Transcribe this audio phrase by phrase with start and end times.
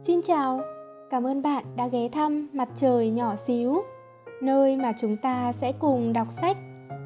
[0.00, 0.60] Xin chào,
[1.10, 3.82] cảm ơn bạn đã ghé thăm Mặt trời nhỏ xíu,
[4.42, 6.56] nơi mà chúng ta sẽ cùng đọc sách,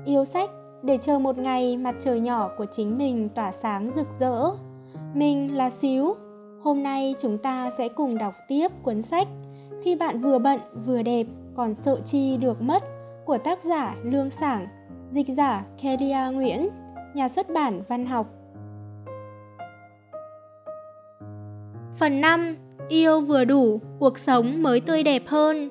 [0.05, 0.51] yêu sách
[0.83, 4.51] để chờ một ngày mặt trời nhỏ của chính mình tỏa sáng rực rỡ.
[5.15, 6.15] Mình là Xíu,
[6.63, 9.29] hôm nay chúng ta sẽ cùng đọc tiếp cuốn sách
[9.83, 12.83] Khi bạn vừa bận vừa đẹp còn sợ chi được mất
[13.25, 14.67] của tác giả Lương Sảng,
[15.11, 16.69] dịch giả Kelia Nguyễn,
[17.15, 18.27] nhà xuất bản văn học.
[21.99, 22.57] Phần 5
[22.89, 25.69] yêu vừa đủ, cuộc sống mới tươi đẹp hơn.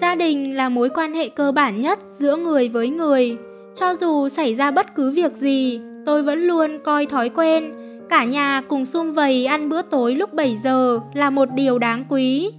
[0.00, 3.36] Gia đình là mối quan hệ cơ bản nhất giữa người với người.
[3.74, 7.72] Cho dù xảy ra bất cứ việc gì, tôi vẫn luôn coi thói quen,
[8.08, 12.04] cả nhà cùng sum vầy ăn bữa tối lúc 7 giờ là một điều đáng
[12.08, 12.52] quý.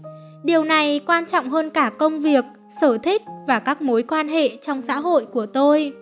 [0.44, 2.46] Điều này quan trọng hơn cả công việc,
[2.82, 5.94] sở thích và các mối quan hệ trong xã hội của tôi.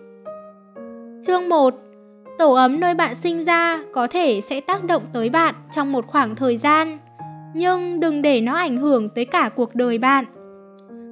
[1.26, 1.74] Chương 1
[2.38, 6.06] tổ ấm nơi bạn sinh ra có thể sẽ tác động tới bạn trong một
[6.06, 6.98] khoảng thời gian
[7.54, 10.24] nhưng đừng để nó ảnh hưởng tới cả cuộc đời bạn.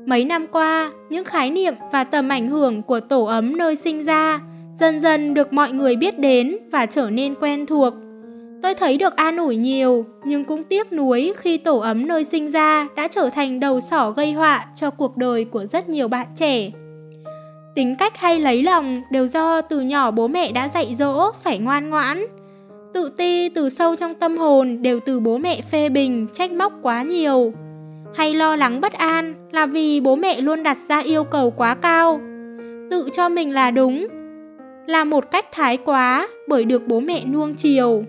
[0.07, 4.05] Mấy năm qua, những khái niệm và tầm ảnh hưởng của tổ ấm nơi sinh
[4.05, 4.41] ra
[4.77, 7.95] dần dần được mọi người biết đến và trở nên quen thuộc.
[8.63, 12.51] Tôi thấy được an ủi nhiều, nhưng cũng tiếc nuối khi tổ ấm nơi sinh
[12.51, 16.27] ra đã trở thành đầu sỏ gây họa cho cuộc đời của rất nhiều bạn
[16.37, 16.71] trẻ.
[17.75, 21.59] Tính cách hay lấy lòng đều do từ nhỏ bố mẹ đã dạy dỗ phải
[21.59, 22.27] ngoan ngoãn,
[22.95, 26.73] tự ti từ sâu trong tâm hồn đều từ bố mẹ phê bình, trách móc
[26.83, 27.53] quá nhiều.
[28.15, 31.75] Hay lo lắng bất an là vì bố mẹ luôn đặt ra yêu cầu quá
[31.75, 32.21] cao.
[32.91, 34.07] Tự cho mình là đúng,
[34.87, 38.05] là một cách thái quá bởi được bố mẹ nuông chiều.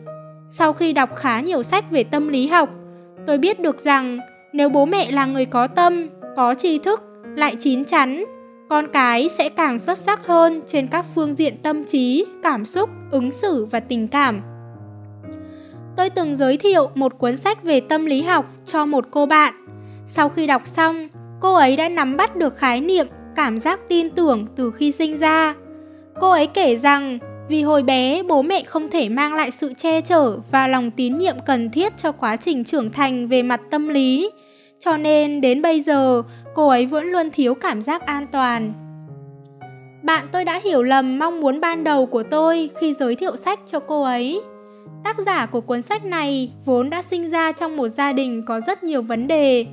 [0.50, 2.70] Sau khi đọc khá nhiều sách về tâm lý học,
[3.28, 4.20] tôi biết được rằng
[4.54, 7.02] nếu bố mẹ là người có tâm, có tri thức,
[7.36, 8.24] lại chín chắn,
[8.70, 12.90] con cái sẽ càng xuất sắc hơn trên các phương diện tâm trí, cảm xúc,
[13.12, 14.42] ứng xử và tình cảm.
[15.98, 19.54] Tôi từng giới thiệu một cuốn sách về tâm lý học cho một cô bạn.
[20.06, 21.08] Sau khi đọc xong,
[21.42, 25.18] cô ấy đã nắm bắt được khái niệm cảm giác tin tưởng từ khi sinh
[25.18, 25.56] ra.
[26.20, 27.20] Cô ấy kể rằng
[27.50, 31.18] vì hồi bé bố mẹ không thể mang lại sự che chở và lòng tín
[31.18, 34.32] nhiệm cần thiết cho quá trình trưởng thành về mặt tâm lý,
[34.80, 36.24] cho nên đến bây giờ
[36.56, 38.74] cô ấy vẫn luôn thiếu cảm giác an toàn.
[40.04, 43.60] Bạn tôi đã hiểu lầm mong muốn ban đầu của tôi khi giới thiệu sách
[43.66, 44.42] cho cô ấy.
[45.04, 48.62] Tác giả của cuốn sách này vốn đã sinh ra trong một gia đình có
[48.62, 49.66] rất nhiều vấn đề,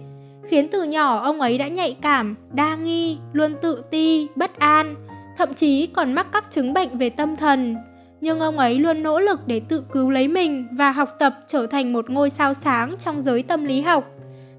[0.44, 4.94] khiến từ nhỏ ông ấy đã nhạy cảm, đa nghi, luôn tự ti, bất an,
[5.36, 7.76] thậm chí còn mắc các chứng bệnh về tâm thần.
[8.20, 11.66] Nhưng ông ấy luôn nỗ lực để tự cứu lấy mình và học tập trở
[11.66, 14.04] thành một ngôi sao sáng trong giới tâm lý học,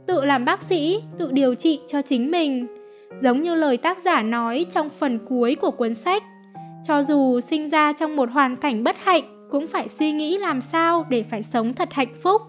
[0.08, 2.68] tự làm bác sĩ, tự điều trị cho chính mình.
[3.20, 6.24] Giống như lời tác giả nói trong phần cuối của cuốn sách,
[6.84, 10.62] cho dù sinh ra trong một hoàn cảnh bất hạnh cũng phải suy nghĩ làm
[10.62, 12.42] sao để phải sống thật hạnh phúc.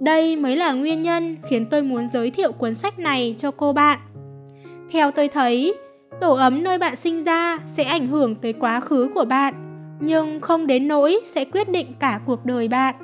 [0.00, 3.72] Đây mới là nguyên nhân khiến tôi muốn giới thiệu cuốn sách này cho cô
[3.72, 3.98] bạn.
[4.90, 5.74] Theo tôi thấy,
[6.20, 9.54] tổ ấm nơi bạn sinh ra sẽ ảnh hưởng tới quá khứ của bạn,
[10.00, 12.94] nhưng không đến nỗi sẽ quyết định cả cuộc đời bạn.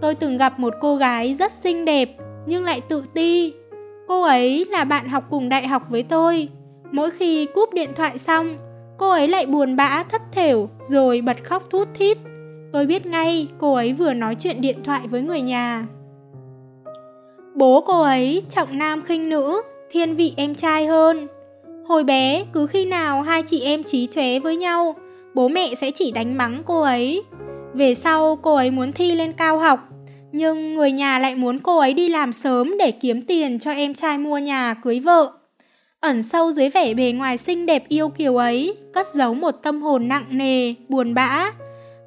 [0.00, 2.16] Tôi từng gặp một cô gái rất xinh đẹp
[2.46, 3.54] nhưng lại tự ti.
[4.08, 6.48] Cô ấy là bạn học cùng đại học với tôi.
[6.92, 8.56] Mỗi khi cúp điện thoại xong,
[8.98, 12.18] cô ấy lại buồn bã thất thểu rồi bật khóc thút thít.
[12.74, 15.86] Tôi biết ngay cô ấy vừa nói chuyện điện thoại với người nhà.
[17.54, 21.26] Bố cô ấy trọng nam khinh nữ, thiên vị em trai hơn.
[21.86, 24.96] Hồi bé, cứ khi nào hai chị em trí chóe với nhau,
[25.34, 27.22] bố mẹ sẽ chỉ đánh mắng cô ấy.
[27.74, 29.88] Về sau, cô ấy muốn thi lên cao học,
[30.32, 33.94] nhưng người nhà lại muốn cô ấy đi làm sớm để kiếm tiền cho em
[33.94, 35.32] trai mua nhà cưới vợ.
[36.00, 39.82] Ẩn sâu dưới vẻ bề ngoài xinh đẹp yêu kiều ấy, cất giấu một tâm
[39.82, 41.50] hồn nặng nề, buồn bã,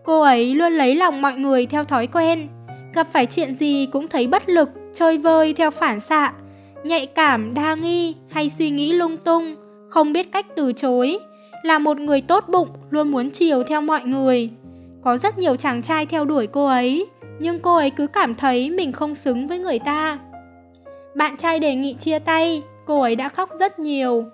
[0.08, 2.48] Cô ấy luôn lấy lòng mọi người theo thói quen,
[2.94, 6.34] gặp phải chuyện gì cũng thấy bất lực, chơi vơi theo phản xạ,
[6.84, 9.56] nhạy cảm, đa nghi hay suy nghĩ lung tung,
[9.90, 11.20] không biết cách từ chối,
[11.64, 14.50] là một người tốt bụng, luôn muốn chiều theo mọi người.
[15.04, 17.06] Có rất nhiều chàng trai theo đuổi cô ấy,
[17.40, 20.20] nhưng cô ấy cứ cảm thấy mình không xứng với người ta.
[21.16, 24.26] Bạn trai đề nghị chia tay, cô ấy đã khóc rất nhiều.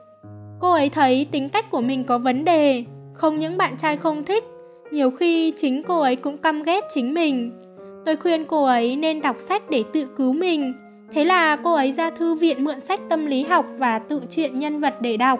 [0.59, 2.83] Cô ấy thấy tính cách của mình có vấn đề,
[3.13, 4.43] không những bạn trai không thích
[4.93, 7.51] nhiều khi chính cô ấy cũng căm ghét chính mình.
[8.05, 10.73] Tôi khuyên cô ấy nên đọc sách để tự cứu mình.
[11.13, 14.59] Thế là cô ấy ra thư viện mượn sách tâm lý học và tự truyện
[14.59, 15.39] nhân vật để đọc.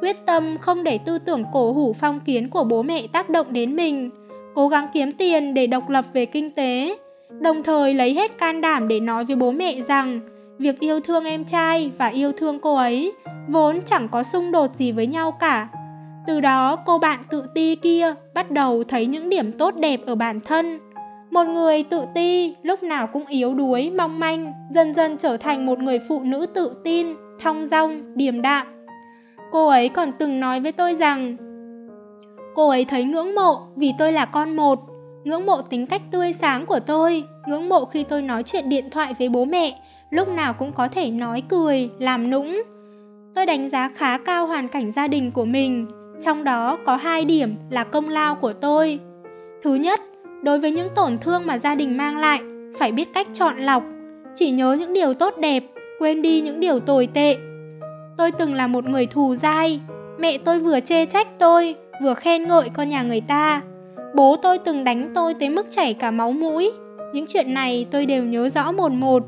[0.00, 3.52] Quyết tâm không để tư tưởng cổ hủ phong kiến của bố mẹ tác động
[3.52, 4.10] đến mình.
[4.54, 6.96] Cố gắng kiếm tiền để độc lập về kinh tế.
[7.40, 10.20] Đồng thời lấy hết can đảm để nói với bố mẹ rằng,
[10.58, 13.12] việc yêu thương em trai và yêu thương cô ấy
[13.48, 15.68] vốn chẳng có xung đột gì với nhau cả
[16.26, 20.14] từ đó cô bạn tự ti kia bắt đầu thấy những điểm tốt đẹp ở
[20.14, 20.78] bản thân.
[21.30, 25.66] Một người tự ti, lúc nào cũng yếu đuối, mong manh, dần dần trở thành
[25.66, 27.06] một người phụ nữ tự tin,
[27.40, 28.66] thong dong, điềm đạm.
[29.52, 31.36] Cô ấy còn từng nói với tôi rằng
[32.56, 34.80] Cô ấy thấy ngưỡng mộ vì tôi là con một,
[35.24, 38.90] ngưỡng mộ tính cách tươi sáng của tôi, ngưỡng mộ khi tôi nói chuyện điện
[38.90, 39.78] thoại với bố mẹ,
[40.10, 42.62] lúc nào cũng có thể nói cười, làm nũng.
[43.34, 45.86] Tôi đánh giá khá cao hoàn cảnh gia đình của mình,
[46.20, 48.98] trong đó có hai điểm là công lao của tôi.
[49.62, 50.00] Thứ nhất,
[50.42, 52.40] đối với những tổn thương mà gia đình mang lại,
[52.78, 53.82] phải biết cách chọn lọc,
[54.34, 55.64] chỉ nhớ những điều tốt đẹp,
[55.98, 57.36] quên đi những điều tồi tệ.
[58.18, 59.80] Tôi từng là một người thù dai,
[60.18, 63.62] mẹ tôi vừa chê trách tôi, vừa khen ngợi con nhà người ta.
[64.14, 66.72] Bố tôi từng đánh tôi tới mức chảy cả máu mũi.
[67.12, 69.22] Những chuyện này tôi đều nhớ rõ một một.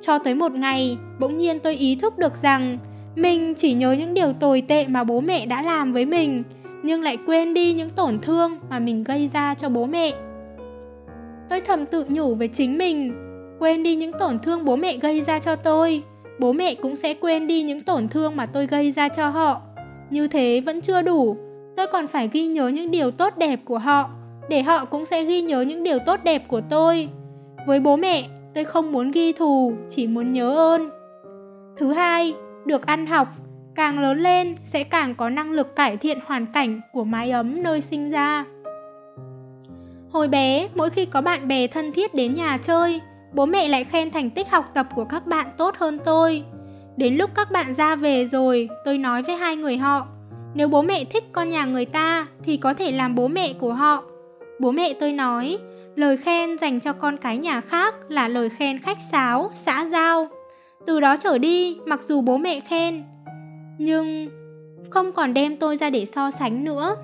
[0.00, 2.78] Cho tới một ngày, bỗng nhiên tôi ý thức được rằng
[3.18, 6.42] mình chỉ nhớ những điều tồi tệ mà bố mẹ đã làm với mình,
[6.82, 10.12] nhưng lại quên đi những tổn thương mà mình gây ra cho bố mẹ.
[11.50, 13.12] Tôi thầm tự nhủ với chính mình,
[13.58, 16.02] quên đi những tổn thương bố mẹ gây ra cho tôi,
[16.38, 19.60] bố mẹ cũng sẽ quên đi những tổn thương mà tôi gây ra cho họ.
[20.10, 21.36] Như thế vẫn chưa đủ,
[21.76, 24.10] tôi còn phải ghi nhớ những điều tốt đẹp của họ,
[24.48, 27.08] để họ cũng sẽ ghi nhớ những điều tốt đẹp của tôi.
[27.66, 28.24] Với bố mẹ,
[28.54, 30.90] tôi không muốn ghi thù, chỉ muốn nhớ ơn.
[31.76, 32.34] Thứ hai,
[32.68, 33.28] được ăn học,
[33.74, 37.62] càng lớn lên sẽ càng có năng lực cải thiện hoàn cảnh của mái ấm
[37.62, 38.44] nơi sinh ra.
[40.10, 43.00] Hồi bé, mỗi khi có bạn bè thân thiết đến nhà chơi,
[43.32, 46.44] bố mẹ lại khen thành tích học tập của các bạn tốt hơn tôi.
[46.96, 50.06] Đến lúc các bạn ra về rồi, tôi nói với hai người họ,
[50.54, 53.72] nếu bố mẹ thích con nhà người ta thì có thể làm bố mẹ của
[53.72, 54.02] họ.
[54.60, 55.58] Bố mẹ tôi nói,
[55.96, 60.28] lời khen dành cho con cái nhà khác là lời khen khách sáo, xã giao.
[60.88, 63.04] Từ đó trở đi, mặc dù bố mẹ khen,
[63.78, 64.28] nhưng
[64.90, 66.96] không còn đem tôi ra để so sánh nữa.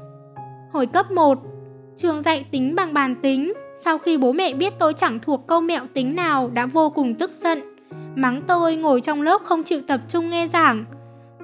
[0.73, 1.39] Hồi cấp 1,
[1.97, 5.61] trường dạy tính bằng bàn tính, sau khi bố mẹ biết tôi chẳng thuộc câu
[5.61, 7.77] mẹo tính nào đã vô cùng tức giận.
[8.15, 10.85] Mắng tôi ngồi trong lớp không chịu tập trung nghe giảng.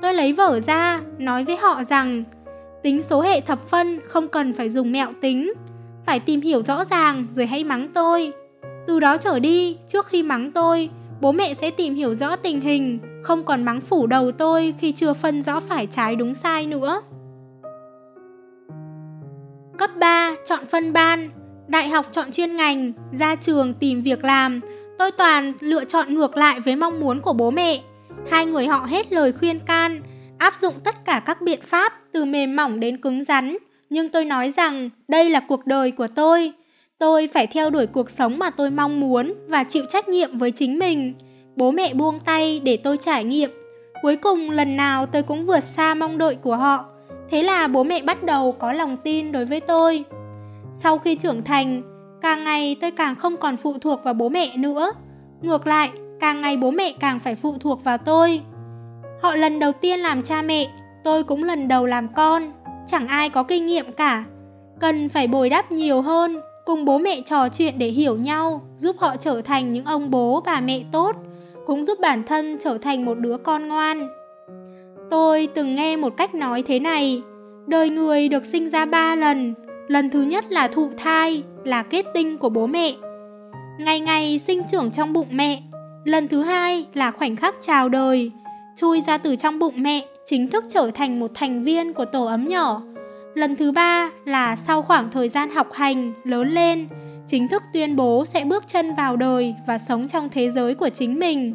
[0.03, 2.25] Tôi lấy vở ra, nói với họ rằng
[2.83, 5.53] tính số hệ thập phân không cần phải dùng mẹo tính,
[6.07, 8.33] phải tìm hiểu rõ ràng rồi hãy mắng tôi.
[8.87, 12.61] Từ đó trở đi, trước khi mắng tôi, bố mẹ sẽ tìm hiểu rõ tình
[12.61, 16.67] hình, không còn mắng phủ đầu tôi khi chưa phân rõ phải trái đúng sai
[16.67, 17.03] nữa.
[19.79, 21.31] Cấp 3 chọn phân ban,
[21.69, 24.61] đại học chọn chuyên ngành, ra trường tìm việc làm,
[24.99, 27.81] tôi toàn lựa chọn ngược lại với mong muốn của bố mẹ.
[28.31, 30.03] Hai người họ hết lời khuyên can,
[30.39, 33.57] áp dụng tất cả các biện pháp từ mềm mỏng đến cứng rắn,
[33.91, 36.53] nhưng tôi nói rằng đây là cuộc đời của tôi,
[37.01, 40.51] Tôi phải theo đuổi cuộc sống mà tôi mong muốn và chịu trách nhiệm với
[40.51, 41.15] chính mình.
[41.57, 43.51] Bố mẹ buông tay để tôi trải nghiệm.
[44.03, 46.85] Cuối cùng lần nào tôi cũng vượt xa mong đợi của họ.
[47.31, 50.05] Thế là bố mẹ bắt đầu có lòng tin đối với tôi.
[50.73, 51.83] Sau khi trưởng thành,
[52.23, 54.93] càng ngày tôi càng không còn phụ thuộc vào bố mẹ nữa.
[55.43, 58.41] Ngược lại, càng ngày bố mẹ càng phải phụ thuộc vào tôi.
[59.23, 60.67] Họ lần đầu tiên làm cha mẹ,
[61.05, 62.53] tôi cũng lần đầu làm con.
[62.87, 64.25] Chẳng ai có kinh nghiệm cả.
[64.81, 68.97] Cần phải bồi đắp nhiều hơn cùng bố mẹ trò chuyện để hiểu nhau, giúp
[68.99, 71.17] họ trở thành những ông bố bà mẹ tốt,
[71.67, 74.09] cũng giúp bản thân trở thành một đứa con ngoan.
[75.11, 77.23] Tôi từng nghe một cách nói thế này,
[77.67, 79.55] đời người được sinh ra ba lần,
[79.89, 82.93] lần thứ nhất là thụ thai, là kết tinh của bố mẹ.
[83.79, 85.63] Ngày ngày sinh trưởng trong bụng mẹ,
[86.05, 88.31] lần thứ hai là khoảnh khắc chào đời,
[88.77, 92.27] chui ra từ trong bụng mẹ, chính thức trở thành một thành viên của tổ
[92.27, 92.83] ấm nhỏ
[93.35, 96.89] Lần thứ ba là sau khoảng thời gian học hành, lớn lên,
[97.27, 100.89] chính thức tuyên bố sẽ bước chân vào đời và sống trong thế giới của
[100.89, 101.55] chính mình.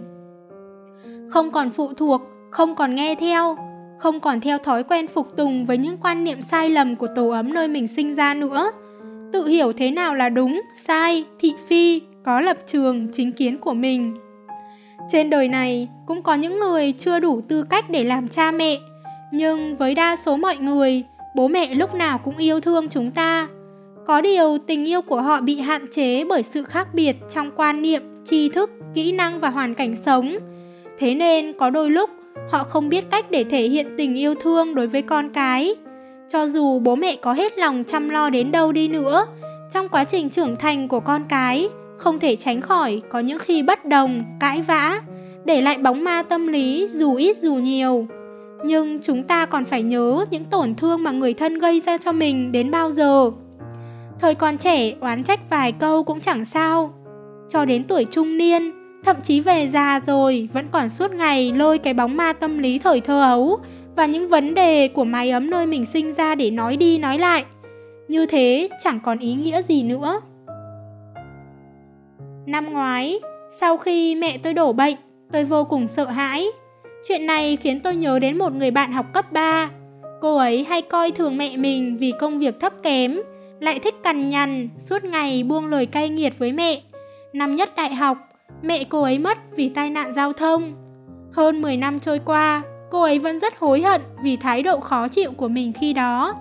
[1.30, 3.58] Không còn phụ thuộc, không còn nghe theo,
[4.00, 7.30] không còn theo thói quen phục tùng với những quan niệm sai lầm của tổ
[7.30, 8.72] ấm nơi mình sinh ra nữa.
[9.34, 13.74] Tự hiểu thế nào là đúng, sai, thị phi, có lập trường, chính kiến của
[13.74, 14.18] mình.
[15.10, 18.78] Trên đời này cũng có những người chưa đủ tư cách để làm cha mẹ,
[19.32, 21.04] nhưng với đa số mọi người,
[21.36, 23.48] bố mẹ lúc nào cũng yêu thương chúng ta.
[24.08, 27.82] Có điều tình yêu của họ bị hạn chế bởi sự khác biệt trong quan
[27.82, 30.36] niệm, tri thức, kỹ năng và hoàn cảnh sống.
[30.98, 32.10] Thế nên có đôi lúc
[32.50, 35.76] họ không biết cách để thể hiện tình yêu thương đối với con cái.
[36.28, 39.26] Cho dù bố mẹ có hết lòng chăm lo đến đâu đi nữa,
[39.74, 43.64] trong quá trình trưởng thành của con cái, không thể tránh khỏi có những khi
[43.64, 45.02] bất đồng, cãi vã,
[45.46, 48.08] để lại bóng ma tâm lý dù ít dù nhiều.
[48.64, 52.12] Nhưng chúng ta còn phải nhớ những tổn thương mà người thân gây ra cho
[52.12, 53.32] mình đến bao giờ.
[54.20, 56.94] Thời còn trẻ oán trách vài câu cũng chẳng sao.
[57.50, 58.72] Cho đến tuổi trung niên,
[59.04, 62.80] thậm chí về già rồi vẫn còn suốt ngày lôi cái bóng ma tâm lý
[62.80, 63.60] thời thơ ấu
[63.96, 67.18] và những vấn đề của mái ấm nơi mình sinh ra để nói đi nói
[67.18, 67.46] lại.
[68.08, 70.22] Như thế chẳng còn ý nghĩa gì nữa.
[72.46, 73.20] Năm ngoái,
[73.60, 74.96] sau khi mẹ tôi đổ bệnh,
[75.32, 76.46] tôi vô cùng sợ hãi.
[77.08, 79.70] Chuyện này khiến tôi nhớ đến một người bạn học cấp 3.
[80.22, 83.20] Cô ấy hay coi thường mẹ mình vì công việc thấp kém,
[83.60, 86.82] lại thích cằn nhằn, suốt ngày buông lời cay nghiệt với mẹ.
[87.34, 88.18] Năm nhất đại học,
[88.62, 90.74] mẹ cô ấy mất vì tai nạn giao thông.
[91.34, 95.08] Hơn 10 năm trôi qua, cô ấy vẫn rất hối hận vì thái độ khó
[95.08, 96.34] chịu của mình khi đó.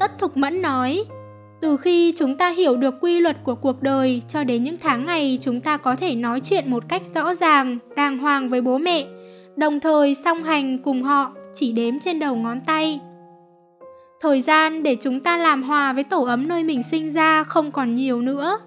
[0.00, 1.04] Tất Thục Mẫn nói,
[1.66, 5.06] từ khi chúng ta hiểu được quy luật của cuộc đời cho đến những tháng
[5.06, 8.78] ngày chúng ta có thể nói chuyện một cách rõ ràng, đàng hoàng với bố
[8.78, 9.04] mẹ,
[9.56, 13.00] đồng thời song hành cùng họ chỉ đếm trên đầu ngón tay.
[14.20, 17.70] Thời gian để chúng ta làm hòa với tổ ấm nơi mình sinh ra không
[17.70, 18.58] còn nhiều nữa.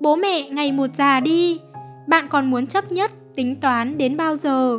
[0.00, 1.60] Bố mẹ ngày một già đi,
[2.08, 4.78] bạn còn muốn chấp nhất tính toán đến bao giờ?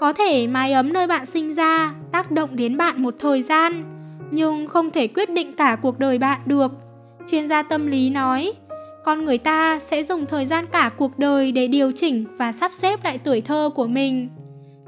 [0.00, 3.84] Có thể mái ấm nơi bạn sinh ra tác động đến bạn một thời gian,
[4.30, 6.81] nhưng không thể quyết định cả cuộc đời bạn được.
[7.26, 8.52] Chuyên gia tâm lý nói,
[9.04, 12.72] con người ta sẽ dùng thời gian cả cuộc đời để điều chỉnh và sắp
[12.72, 14.28] xếp lại tuổi thơ của mình.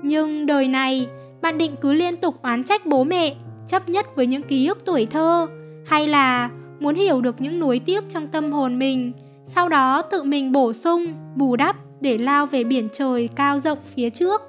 [0.02, 1.06] Nhưng đời này,
[1.42, 3.34] bạn định cứ liên tục oán trách bố mẹ,
[3.66, 5.46] chấp nhất với những ký ức tuổi thơ,
[5.86, 6.50] hay là
[6.80, 9.12] muốn hiểu được những nuối tiếc trong tâm hồn mình,
[9.44, 13.78] sau đó tự mình bổ sung, bù đắp để lao về biển trời cao rộng
[13.94, 14.42] phía trước.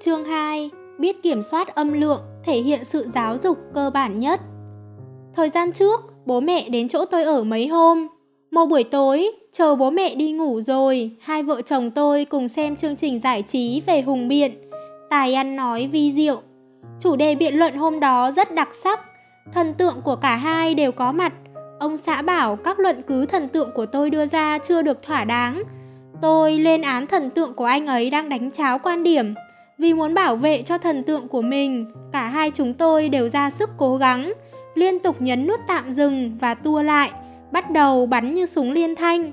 [0.00, 4.40] Chương 2 biết kiểm soát âm lượng thể hiện sự giáo dục cơ bản nhất.
[5.36, 8.06] Thời gian trước, bố mẹ đến chỗ tôi ở mấy hôm.
[8.50, 12.76] Một buổi tối, chờ bố mẹ đi ngủ rồi, hai vợ chồng tôi cùng xem
[12.76, 14.52] chương trình giải trí về hùng biện.
[15.10, 16.42] Tài ăn nói vi diệu.
[17.00, 19.00] Chủ đề biện luận hôm đó rất đặc sắc.
[19.52, 21.32] Thần tượng của cả hai đều có mặt.
[21.80, 25.24] Ông xã bảo các luận cứ thần tượng của tôi đưa ra chưa được thỏa
[25.24, 25.62] đáng.
[26.22, 29.34] Tôi lên án thần tượng của anh ấy đang đánh cháo quan điểm.
[29.78, 33.50] Vì muốn bảo vệ cho thần tượng của mình, cả hai chúng tôi đều ra
[33.50, 34.32] sức cố gắng,
[34.76, 37.10] liên tục nhấn nút tạm dừng và tua lại,
[37.52, 39.30] bắt đầu bắn như súng liên thanh.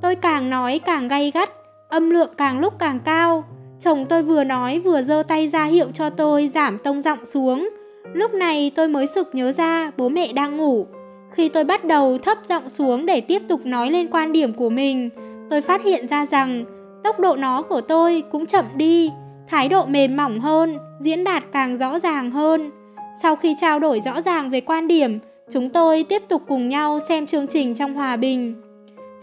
[0.00, 1.50] Tôi càng nói càng gay gắt,
[1.88, 3.44] âm lượng càng lúc càng cao.
[3.80, 7.68] Chồng tôi vừa nói vừa giơ tay ra hiệu cho tôi giảm tông giọng xuống.
[8.12, 10.86] Lúc này tôi mới sực nhớ ra bố mẹ đang ngủ.
[11.32, 14.70] Khi tôi bắt đầu thấp giọng xuống để tiếp tục nói lên quan điểm của
[14.70, 15.10] mình,
[15.50, 16.64] tôi phát hiện ra rằng
[17.04, 19.10] tốc độ nó của tôi cũng chậm đi
[19.48, 22.70] thái độ mềm mỏng hơn, diễn đạt càng rõ ràng hơn.
[23.14, 25.18] Sau khi trao đổi rõ ràng về quan điểm,
[25.52, 28.54] chúng tôi tiếp tục cùng nhau xem chương trình trong hòa bình.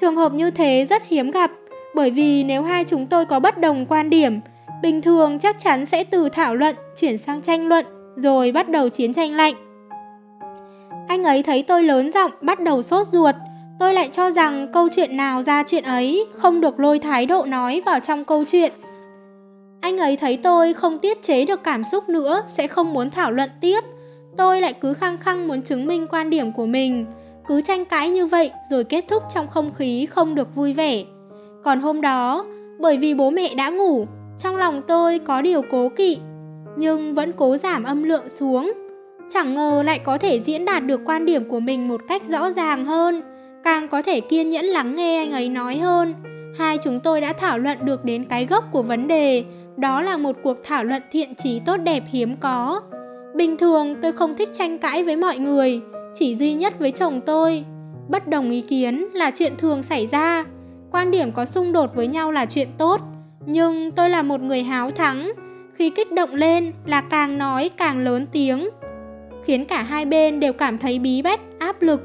[0.02, 1.52] Trường hợp như thế rất hiếm gặp,
[1.96, 4.40] bởi vì nếu hai chúng tôi có bất đồng quan điểm,
[4.82, 8.90] bình thường chắc chắn sẽ từ thảo luận chuyển sang tranh luận, rồi bắt đầu
[8.90, 9.56] chiến tranh lạnh.
[11.08, 13.36] Anh ấy thấy tôi lớn giọng, bắt đầu sốt ruột.
[13.80, 17.46] Tôi lại cho rằng câu chuyện nào ra chuyện ấy, không được lôi thái độ
[17.46, 18.72] nói vào trong câu chuyện.
[19.88, 23.32] Anh ấy thấy tôi không tiết chế được cảm xúc nữa sẽ không muốn thảo
[23.32, 23.80] luận tiếp.
[24.38, 27.06] Tôi lại cứ khăng khăng muốn chứng minh quan điểm của mình.
[27.48, 31.04] Cứ tranh cãi như vậy rồi kết thúc trong không khí không được vui vẻ.
[31.64, 32.46] Còn hôm đó,
[32.80, 34.06] bởi vì bố mẹ đã ngủ,
[34.38, 36.18] trong lòng tôi có điều cố kỵ,
[36.78, 38.72] nhưng vẫn cố giảm âm lượng xuống.
[39.30, 42.52] Chẳng ngờ lại có thể diễn đạt được quan điểm của mình một cách rõ
[42.52, 43.22] ràng hơn,
[43.64, 46.14] càng có thể kiên nhẫn lắng nghe anh ấy nói hơn.
[46.58, 49.44] Hai chúng tôi đã thảo luận được đến cái gốc của vấn đề,
[49.78, 52.82] đó là một cuộc thảo luận thiện trí tốt đẹp hiếm có.
[53.36, 55.82] Bình thường tôi không thích tranh cãi với mọi người,
[56.16, 57.66] chỉ duy nhất với chồng tôi.
[58.10, 60.46] Bất đồng ý kiến là chuyện thường xảy ra,
[60.92, 63.02] quan điểm có xung đột với nhau là chuyện tốt,
[63.46, 65.32] nhưng tôi là một người háo thắng,
[65.74, 68.70] khi kích động lên là càng nói càng lớn tiếng,
[69.44, 72.02] khiến cả hai bên đều cảm thấy bí bách, áp lực.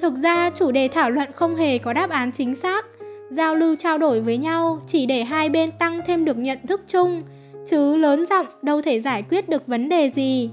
[0.00, 2.86] Thực ra chủ đề thảo luận không hề có đáp án chính xác,
[3.30, 6.80] giao lưu trao đổi với nhau chỉ để hai bên tăng thêm được nhận thức
[6.86, 7.22] chung,
[7.66, 10.50] chứ lớn giọng đâu thể giải quyết được vấn đề gì.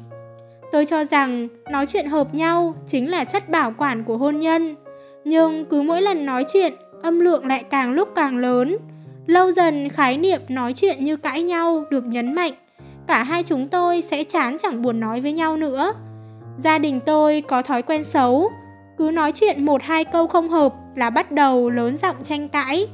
[0.71, 4.75] Tôi cho rằng nói chuyện hợp nhau chính là chất bảo quản của hôn nhân,
[5.25, 8.77] nhưng cứ mỗi lần nói chuyện, âm lượng lại càng lúc càng lớn.
[9.25, 12.53] Lâu dần khái niệm nói chuyện như cãi nhau được nhấn mạnh,
[13.07, 15.93] cả hai chúng tôi sẽ chán chẳng buồn nói với nhau nữa.
[16.57, 18.51] Gia đình tôi có thói quen xấu,
[18.97, 22.87] cứ nói chuyện một hai câu không hợp là bắt đầu lớn giọng tranh cãi.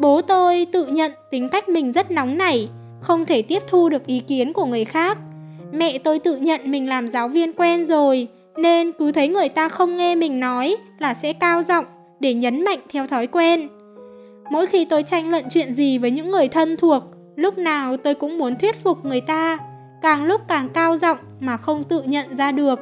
[0.00, 2.68] Bố tôi tự nhận tính cách mình rất nóng nảy,
[3.00, 5.18] không thể tiếp thu được ý kiến của người khác.
[5.72, 9.68] Mẹ tôi tự nhận mình làm giáo viên quen rồi, nên cứ thấy người ta
[9.68, 11.84] không nghe mình nói là sẽ cao giọng
[12.20, 13.68] để nhấn mạnh theo thói quen.
[14.50, 17.02] Mỗi khi tôi tranh luận chuyện gì với những người thân thuộc,
[17.36, 19.58] lúc nào tôi cũng muốn thuyết phục người ta,
[20.02, 22.80] càng lúc càng cao giọng mà không tự nhận ra được.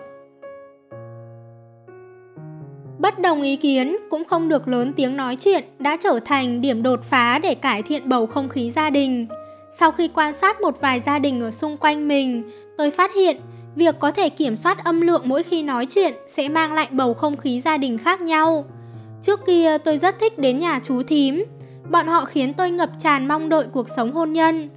[3.01, 6.83] Bất đồng ý kiến cũng không được lớn tiếng nói chuyện đã trở thành điểm
[6.83, 9.27] đột phá để cải thiện bầu không khí gia đình.
[9.71, 13.37] Sau khi quan sát một vài gia đình ở xung quanh mình, tôi phát hiện
[13.77, 17.15] việc có thể kiểm soát âm lượng mỗi khi nói chuyện sẽ mang lại bầu
[17.15, 18.65] không khí gia đình khác nhau.
[19.23, 21.45] Trước kia tôi rất thích đến nhà chú thím.
[21.91, 24.69] Bọn họ khiến tôi ngập tràn mong đợi cuộc sống hôn nhân.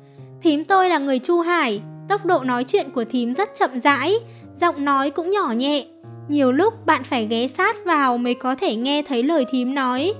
[0.41, 4.15] Thím tôi là người Chu Hải, tốc độ nói chuyện của thím rất chậm rãi,
[4.57, 5.85] giọng nói cũng nhỏ nhẹ.
[6.29, 10.13] Nhiều lúc bạn phải ghé sát vào mới có thể nghe thấy lời thím nói.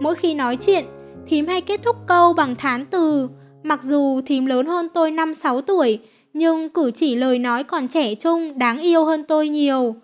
[0.00, 0.84] Mỗi khi nói chuyện,
[1.26, 3.28] thím hay kết thúc câu bằng thán từ.
[3.62, 5.98] Mặc dù thím lớn hơn tôi 5-6 tuổi,
[6.32, 9.94] nhưng cử chỉ lời nói còn trẻ trung, đáng yêu hơn tôi nhiều.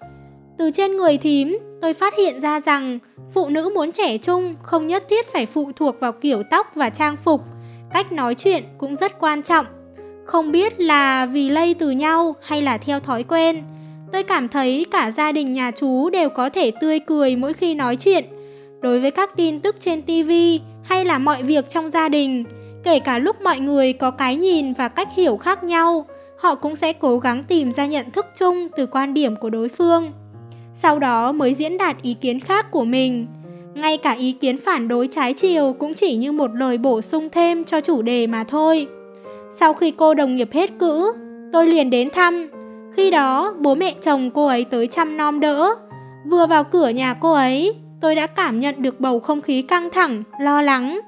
[0.59, 2.99] Từ trên người thím, tôi phát hiện ra rằng
[3.35, 6.91] phụ nữ muốn trẻ trung không nhất thiết phải phụ thuộc vào kiểu tóc và
[6.91, 7.41] trang phục,
[7.93, 9.67] cách nói chuyện cũng rất quan trọng.
[10.25, 13.63] Không biết là vì lây từ nhau hay là theo thói quen.
[14.15, 17.75] Tôi cảm thấy cả gia đình nhà chú đều có thể tươi cười mỗi khi
[17.75, 18.25] nói chuyện.
[18.81, 20.31] Đối với các tin tức trên TV
[20.83, 22.45] hay là mọi việc trong gia đình,
[22.85, 26.07] kể cả lúc mọi người có cái nhìn và cách hiểu khác nhau,
[26.39, 29.69] họ cũng sẽ cố gắng tìm ra nhận thức chung từ quan điểm của đối
[29.69, 30.13] phương.
[30.75, 33.27] Sau đó mới diễn đạt ý kiến khác của mình.
[33.75, 37.29] Ngay cả ý kiến phản đối trái chiều cũng chỉ như một lời bổ sung
[37.33, 38.87] thêm cho chủ đề mà thôi.
[39.51, 41.13] Sau khi cô đồng nghiệp hết cữ,
[41.53, 42.54] tôi liền đến thăm.
[42.97, 45.75] Khi đó, bố mẹ chồng cô ấy tới chăm nom đỡ.
[46.31, 49.91] Vừa vào cửa nhà cô ấy, tôi đã cảm nhận được bầu không khí căng
[49.91, 51.01] thẳng, lo lắng.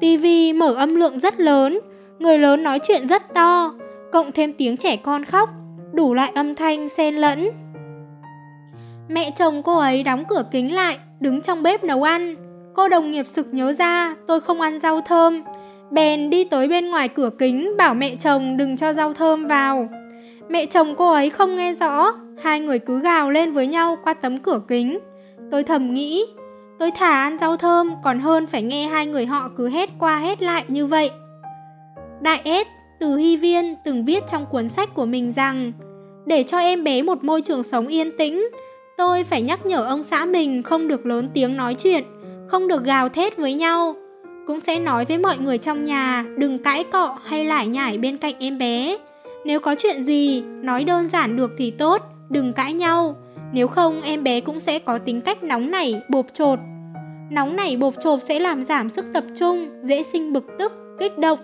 [0.00, 1.80] TV mở âm lượng rất lớn,
[2.18, 3.74] người lớn nói chuyện rất to,
[4.12, 5.50] cộng thêm tiếng trẻ con khóc,
[5.92, 7.48] đủ loại âm thanh xen lẫn.
[9.08, 12.34] Mẹ chồng cô ấy đóng cửa kính lại, đứng trong bếp nấu ăn.
[12.74, 15.42] Cô đồng nghiệp sực nhớ ra tôi không ăn rau thơm,
[15.90, 19.88] bèn đi tới bên ngoài cửa kính bảo mẹ chồng đừng cho rau thơm vào.
[20.50, 24.14] Mẹ chồng cô ấy không nghe rõ, hai người cứ gào lên với nhau qua
[24.14, 24.98] tấm cửa kính.
[25.50, 26.26] Tôi thầm nghĩ,
[26.78, 30.18] tôi thả ăn rau thơm còn hơn phải nghe hai người họ cứ hét qua
[30.18, 31.10] hét lại như vậy.
[32.20, 32.66] Đại S
[33.00, 35.72] từ Hy Viên từng viết trong cuốn sách của mình rằng
[36.26, 38.48] để cho em bé một môi trường sống yên tĩnh,
[38.96, 42.04] tôi phải nhắc nhở ông xã mình không được lớn tiếng nói chuyện,
[42.48, 43.94] không được gào thét với nhau.
[44.46, 48.16] Cũng sẽ nói với mọi người trong nhà đừng cãi cọ hay lải nhải bên
[48.16, 48.96] cạnh em bé.
[49.44, 53.16] Nếu có chuyện gì, nói đơn giản được thì tốt, đừng cãi nhau.
[53.52, 56.58] Nếu không em bé cũng sẽ có tính cách nóng nảy, bộp chột.
[57.30, 61.18] Nóng nảy bộp chột sẽ làm giảm sức tập trung, dễ sinh bực tức, kích
[61.18, 61.38] động.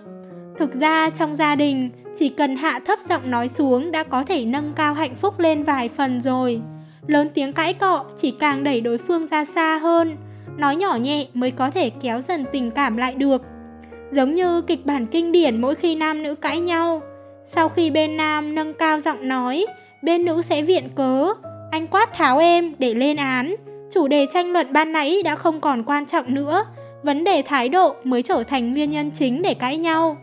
[0.57, 4.45] Thực ra trong gia đình, chỉ cần hạ thấp giọng nói xuống đã có thể
[4.45, 6.61] nâng cao hạnh phúc lên vài phần rồi.
[7.07, 10.17] Lớn tiếng cãi cọ chỉ càng đẩy đối phương ra xa hơn,
[10.57, 13.41] nói nhỏ nhẹ mới có thể kéo dần tình cảm lại được.
[14.11, 17.01] Giống như kịch bản kinh điển mỗi khi nam nữ cãi nhau,
[17.49, 19.65] sau khi bên nam nâng cao giọng nói,
[20.01, 21.33] bên nữ sẽ viện cớ,
[21.71, 23.55] anh quát tháo em để lên án.
[23.91, 26.65] Chủ đề tranh luận ban nãy đã không còn quan trọng nữa,
[27.03, 30.17] vấn đề thái độ mới trở thành nguyên nhân chính để cãi nhau.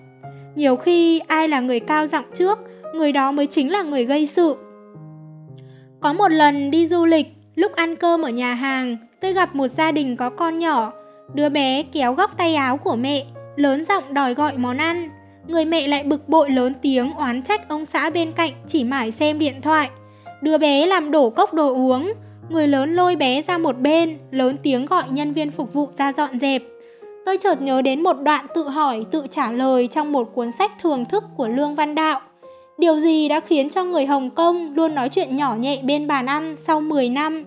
[0.54, 2.58] Nhiều khi ai là người cao giọng trước,
[2.94, 4.56] người đó mới chính là người gây sự.
[6.00, 9.68] Có một lần đi du lịch, lúc ăn cơm ở nhà hàng, tôi gặp một
[9.68, 10.92] gia đình có con nhỏ.
[11.34, 13.24] Đứa bé kéo góc tay áo của mẹ,
[13.56, 15.08] lớn giọng đòi gọi món ăn.
[15.48, 19.10] Người mẹ lại bực bội lớn tiếng oán trách ông xã bên cạnh chỉ mải
[19.10, 19.90] xem điện thoại.
[20.42, 22.12] Đứa bé làm đổ cốc đồ uống,
[22.48, 26.12] người lớn lôi bé ra một bên, lớn tiếng gọi nhân viên phục vụ ra
[26.12, 26.62] dọn dẹp.
[27.26, 30.70] Tôi chợt nhớ đến một đoạn tự hỏi, tự trả lời trong một cuốn sách
[30.82, 32.20] thường thức của Lương Văn Đạo.
[32.78, 36.26] Điều gì đã khiến cho người Hồng Kông luôn nói chuyện nhỏ nhẹ bên bàn
[36.26, 37.44] ăn sau 10 năm?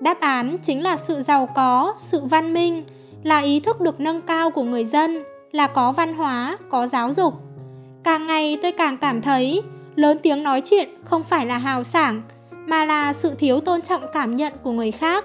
[0.00, 2.84] Đáp án chính là sự giàu có, sự văn minh,
[3.22, 5.22] là ý thức được nâng cao của người dân,
[5.52, 7.34] là có văn hóa, có giáo dục.
[8.04, 9.62] Càng ngày tôi càng cảm thấy
[9.96, 14.02] lớn tiếng nói chuyện không phải là hào sảng, mà là sự thiếu tôn trọng
[14.12, 15.24] cảm nhận của người khác.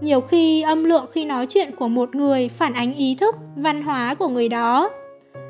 [0.00, 3.82] Nhiều khi âm lượng khi nói chuyện của một người phản ánh ý thức, văn
[3.82, 4.90] hóa của người đó.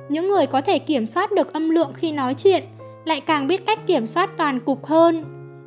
[0.08, 2.64] Những người có thể kiểm soát được âm lượng khi nói chuyện
[3.04, 5.24] lại càng biết cách kiểm soát toàn cục hơn.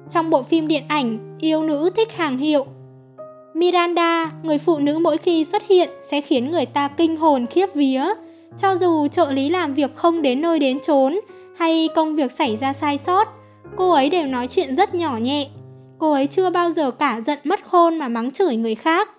[0.10, 2.66] Trong bộ phim điện ảnh Yêu nữ thích hàng hiệu,
[3.54, 7.74] Miranda, người phụ nữ mỗi khi xuất hiện sẽ khiến người ta kinh hồn khiếp
[7.74, 8.04] vía.
[8.58, 11.20] Cho dù trợ lý làm việc không đến nơi đến chốn
[11.58, 13.28] hay công việc xảy ra sai sót,
[13.78, 15.48] cô ấy đều nói chuyện rất nhỏ nhẹ.
[16.00, 19.10] Cô ấy chưa bao giờ cả giận mất khôn mà mắng chửi người khác.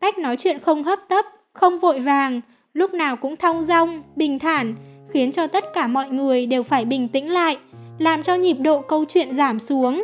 [0.00, 2.40] Cách nói chuyện không hấp tấp, không vội vàng,
[2.72, 4.74] lúc nào cũng thong dong, bình thản,
[5.10, 7.56] khiến cho tất cả mọi người đều phải bình tĩnh lại,
[7.98, 10.02] làm cho nhịp độ câu chuyện giảm xuống.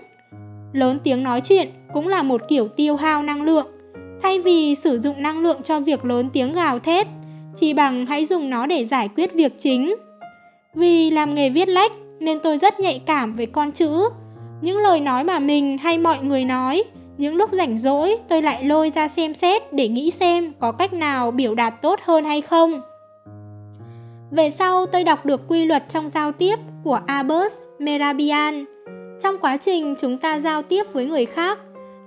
[0.72, 3.66] Lớn tiếng nói chuyện cũng là một kiểu tiêu hao năng lượng.
[4.22, 7.06] Thay vì sử dụng năng lượng cho việc lớn tiếng gào thét,
[7.60, 9.94] chỉ bằng hãy dùng nó để giải quyết việc chính.
[10.74, 14.08] Vì làm nghề viết lách nên tôi rất nhạy cảm với con chữ.
[14.60, 16.84] Những lời nói mà mình hay mọi người nói,
[17.18, 20.92] những lúc rảnh rỗi tôi lại lôi ra xem xét để nghĩ xem có cách
[20.92, 22.80] nào biểu đạt tốt hơn hay không.
[24.30, 28.64] Về sau tôi đọc được quy luật trong giao tiếp của Albert Merabian.
[29.22, 31.58] Trong quá trình chúng ta giao tiếp với người khác,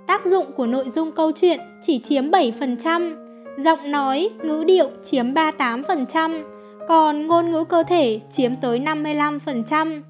[0.06, 3.21] tác dụng của nội dung câu chuyện chỉ chiếm 7%,
[3.58, 6.42] Giọng nói, ngữ điệu chiếm 38%,
[6.88, 10.02] còn ngôn ngữ cơ thể chiếm tới 55%.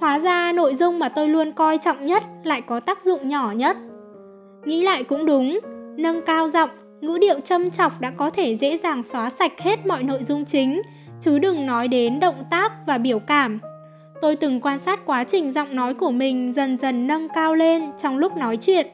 [0.00, 3.52] Hóa ra nội dung mà tôi luôn coi trọng nhất lại có tác dụng nhỏ
[3.56, 3.76] nhất.
[4.64, 5.60] Nghĩ lại cũng đúng,
[5.96, 9.86] nâng cao giọng, ngữ điệu châm chọc đã có thể dễ dàng xóa sạch hết
[9.86, 10.82] mọi nội dung chính,
[11.20, 13.60] chứ đừng nói đến động tác và biểu cảm.
[14.22, 17.90] Tôi từng quan sát quá trình giọng nói của mình dần dần nâng cao lên
[17.98, 18.86] trong lúc nói chuyện.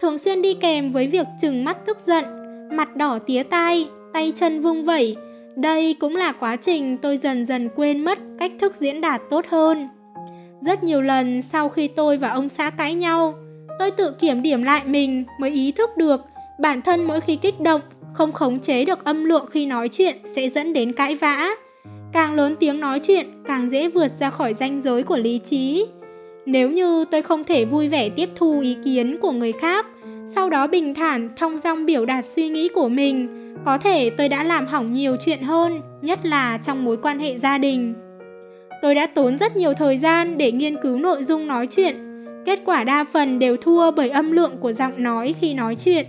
[0.00, 2.24] Thường xuyên đi kèm với việc chừng mắt tức giận,
[2.72, 5.16] mặt đỏ tía tai, tay chân vung vẩy.
[5.56, 9.44] Đây cũng là quá trình tôi dần dần quên mất cách thức diễn đạt tốt
[9.48, 9.88] hơn.
[10.60, 13.34] Rất nhiều lần sau khi tôi và ông xã cãi nhau,
[13.78, 16.20] tôi tự kiểm điểm lại mình mới ý thức được
[16.60, 17.80] bản thân mỗi khi kích động
[18.14, 21.48] không khống chế được âm lượng khi nói chuyện sẽ dẫn đến cãi vã.
[22.12, 25.86] Càng lớn tiếng nói chuyện, càng dễ vượt ra khỏi ranh giới của lý trí.
[26.46, 29.86] Nếu như tôi không thể vui vẻ tiếp thu ý kiến của người khác,
[30.28, 33.28] sau đó bình thản thông dong biểu đạt suy nghĩ của mình,
[33.64, 37.38] có thể tôi đã làm hỏng nhiều chuyện hơn, nhất là trong mối quan hệ
[37.38, 37.94] gia đình.
[38.82, 41.96] Tôi đã tốn rất nhiều thời gian để nghiên cứu nội dung nói chuyện,
[42.44, 46.06] kết quả đa phần đều thua bởi âm lượng của giọng nói khi nói chuyện.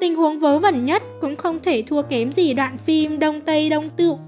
[0.00, 3.70] Tình huống vớ vẩn nhất cũng không thể thua kém gì đoạn phim Đông Tây
[3.70, 4.18] Đông Tựu.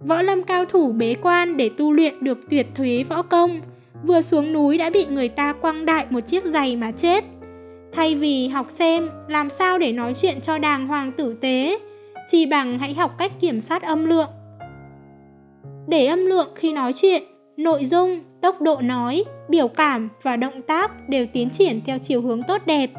[0.00, 3.60] Võ lâm cao thủ bế quan để tu luyện được tuyệt thuế võ công,
[4.02, 7.24] vừa xuống núi đã bị người ta quăng đại một chiếc giày mà chết.
[7.94, 11.78] Thay vì học xem làm sao để nói chuyện cho đàng hoàng tử tế,
[12.28, 14.28] chi bằng hãy học cách kiểm soát âm lượng.
[15.86, 17.22] Để âm lượng khi nói chuyện,
[17.56, 22.22] nội dung, tốc độ nói, biểu cảm và động tác đều tiến triển theo chiều
[22.22, 22.90] hướng tốt đẹp,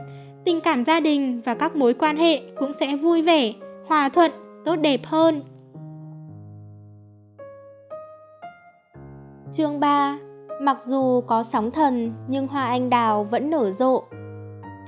[0.46, 3.54] tình cảm gia đình và các mối quan hệ cũng sẽ vui vẻ,
[3.88, 4.32] hòa thuận,
[4.66, 5.42] tốt đẹp hơn.
[9.54, 10.18] Chương 3
[10.62, 14.04] Mặc dù có sóng thần nhưng hoa anh đào vẫn nở rộ.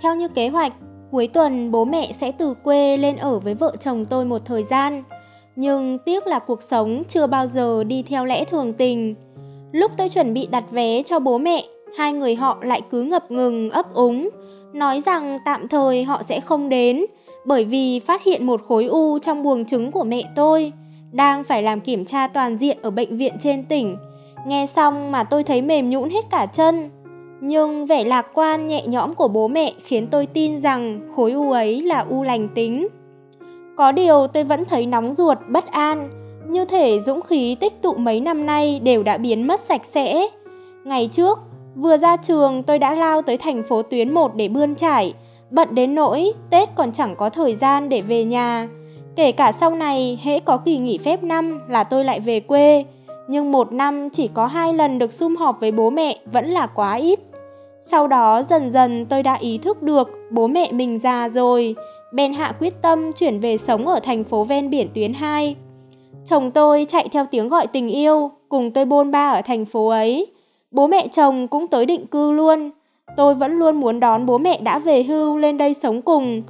[0.01, 0.73] Theo như kế hoạch,
[1.11, 4.63] cuối tuần bố mẹ sẽ từ quê lên ở với vợ chồng tôi một thời
[4.63, 5.03] gian.
[5.55, 9.15] Nhưng tiếc là cuộc sống chưa bao giờ đi theo lẽ thường tình.
[9.71, 11.63] Lúc tôi chuẩn bị đặt vé cho bố mẹ,
[11.97, 14.29] hai người họ lại cứ ngập ngừng ấp úng,
[14.73, 17.05] nói rằng tạm thời họ sẽ không đến
[17.45, 20.73] bởi vì phát hiện một khối u trong buồng trứng của mẹ tôi,
[21.11, 23.97] đang phải làm kiểm tra toàn diện ở bệnh viện trên tỉnh
[24.47, 26.89] Nghe xong mà tôi thấy mềm nhũn hết cả chân.
[27.41, 31.51] Nhưng vẻ lạc quan nhẹ nhõm của bố mẹ khiến tôi tin rằng khối u
[31.51, 32.87] ấy là u lành tính.
[33.77, 36.09] Có điều tôi vẫn thấy nóng ruột, bất an,
[36.49, 40.27] như thể dũng khí tích tụ mấy năm nay đều đã biến mất sạch sẽ.
[40.85, 41.39] Ngày trước,
[41.75, 45.13] vừa ra trường tôi đã lao tới thành phố tuyến 1 để bươn trải,
[45.49, 48.67] bận đến nỗi Tết còn chẳng có thời gian để về nhà.
[49.15, 52.85] Kể cả sau này, hễ có kỳ nghỉ phép năm là tôi lại về quê,
[53.27, 56.67] nhưng một năm chỉ có hai lần được sum họp với bố mẹ vẫn là
[56.67, 57.19] quá ít.
[57.91, 61.75] Sau đó dần dần tôi đã ý thức được bố mẹ mình già rồi,
[62.13, 65.55] bèn hạ quyết tâm chuyển về sống ở thành phố ven biển tuyến 2.
[66.25, 69.87] Chồng tôi chạy theo tiếng gọi tình yêu, cùng tôi bôn ba ở thành phố
[69.87, 70.27] ấy.
[70.71, 72.71] Bố mẹ chồng cũng tới định cư luôn.
[73.17, 76.43] Tôi vẫn luôn muốn đón bố mẹ đã về hưu lên đây sống cùng.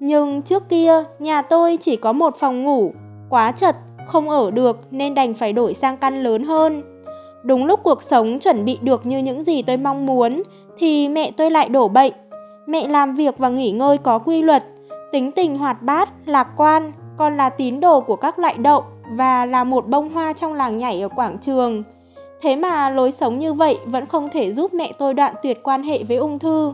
[0.00, 2.92] Nhưng trước kia, nhà tôi chỉ có một phòng ngủ,
[3.30, 6.82] quá chật không ở được nên đành phải đổi sang căn lớn hơn.
[7.42, 10.42] Đúng lúc cuộc sống chuẩn bị được như những gì tôi mong muốn
[10.78, 12.12] thì mẹ tôi lại đổ bệnh.
[12.66, 14.64] Mẹ làm việc và nghỉ ngơi có quy luật,
[15.12, 19.46] tính tình hoạt bát, lạc quan, còn là tín đồ của các loại đậu và
[19.46, 21.82] là một bông hoa trong làng nhảy ở quảng trường.
[22.40, 25.82] Thế mà lối sống như vậy vẫn không thể giúp mẹ tôi đoạn tuyệt quan
[25.82, 26.72] hệ với ung thư.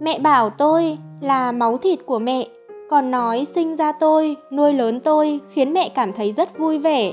[0.00, 2.46] Mẹ bảo tôi là máu thịt của mẹ
[2.90, 7.12] còn nói sinh ra tôi, nuôi lớn tôi khiến mẹ cảm thấy rất vui vẻ.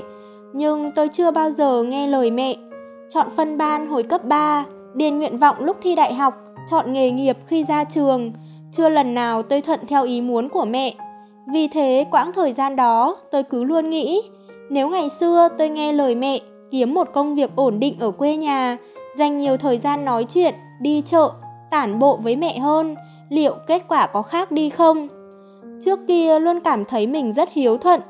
[0.52, 2.56] Nhưng tôi chưa bao giờ nghe lời mẹ.
[3.10, 4.64] Chọn phân ban hồi cấp 3,
[4.96, 6.34] điền nguyện vọng lúc thi đại học,
[6.70, 8.32] chọn nghề nghiệp khi ra trường.
[8.72, 10.94] Chưa lần nào tôi thuận theo ý muốn của mẹ.
[11.52, 14.22] Vì thế quãng thời gian đó tôi cứ luôn nghĩ
[14.70, 16.38] nếu ngày xưa tôi nghe lời mẹ,
[16.70, 18.76] kiếm một công việc ổn định ở quê nhà,
[19.16, 21.30] dành nhiều thời gian nói chuyện, đi chợ,
[21.70, 22.96] tản bộ với mẹ hơn,
[23.28, 25.08] liệu kết quả có khác đi không?
[25.84, 28.00] Trước kia luôn cảm thấy mình rất hiếu thuận.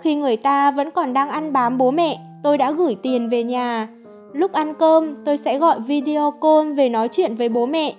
[0.00, 3.42] Khi người ta vẫn còn đang ăn bám bố mẹ, tôi đã gửi tiền về
[3.42, 3.88] nhà.
[4.32, 7.94] Lúc ăn cơm, tôi sẽ gọi video call về nói chuyện với bố mẹ.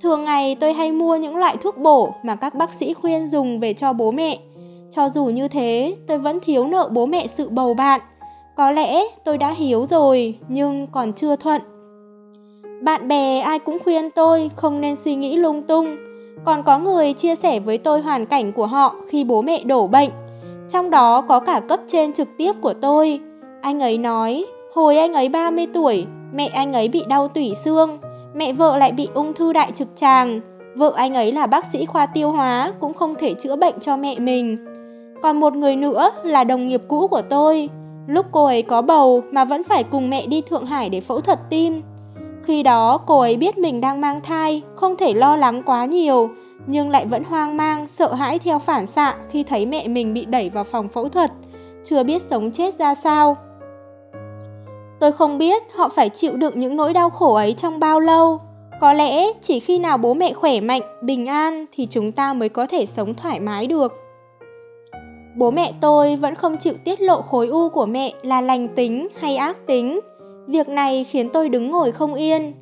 [0.00, 3.60] Thường ngày tôi hay mua những loại thuốc bổ mà các bác sĩ khuyên dùng
[3.60, 4.38] về cho bố mẹ.
[4.90, 8.00] Cho dù như thế, tôi vẫn thiếu nợ bố mẹ sự bầu bạn.
[8.56, 11.62] Có lẽ tôi đã hiếu rồi, nhưng còn chưa thuận.
[12.82, 15.96] Bạn bè ai cũng khuyên tôi không nên suy nghĩ lung tung,
[16.44, 19.86] còn có người chia sẻ với tôi hoàn cảnh của họ khi bố mẹ đổ
[19.86, 20.10] bệnh.
[20.70, 23.20] Trong đó có cả cấp trên trực tiếp của tôi.
[23.62, 27.98] Anh ấy nói, hồi anh ấy 30 tuổi, mẹ anh ấy bị đau tủy xương,
[28.34, 30.40] mẹ vợ lại bị ung thư đại trực tràng.
[30.76, 33.96] Vợ anh ấy là bác sĩ khoa tiêu hóa cũng không thể chữa bệnh cho
[33.96, 34.58] mẹ mình.
[35.22, 37.68] Còn một người nữa là đồng nghiệp cũ của tôi.
[38.06, 41.20] Lúc cô ấy có bầu mà vẫn phải cùng mẹ đi Thượng Hải để phẫu
[41.20, 41.82] thuật tim.
[42.42, 46.30] Khi đó cô ấy biết mình đang mang thai, không thể lo lắng quá nhiều,
[46.66, 50.24] nhưng lại vẫn hoang mang, sợ hãi theo phản xạ khi thấy mẹ mình bị
[50.24, 51.30] đẩy vào phòng phẫu thuật,
[51.84, 53.36] chưa biết sống chết ra sao.
[55.04, 58.40] Tôi không biết họ phải chịu đựng những nỗi đau khổ ấy trong bao lâu.
[58.80, 62.48] Có lẽ chỉ khi nào bố mẹ khỏe mạnh, bình an thì chúng ta mới
[62.48, 63.92] có thể sống thoải mái được.
[65.36, 69.08] Bố mẹ tôi vẫn không chịu tiết lộ khối u của mẹ là lành tính
[69.20, 70.00] hay ác tính.
[70.46, 72.54] Việc này khiến tôi đứng ngồi không yên.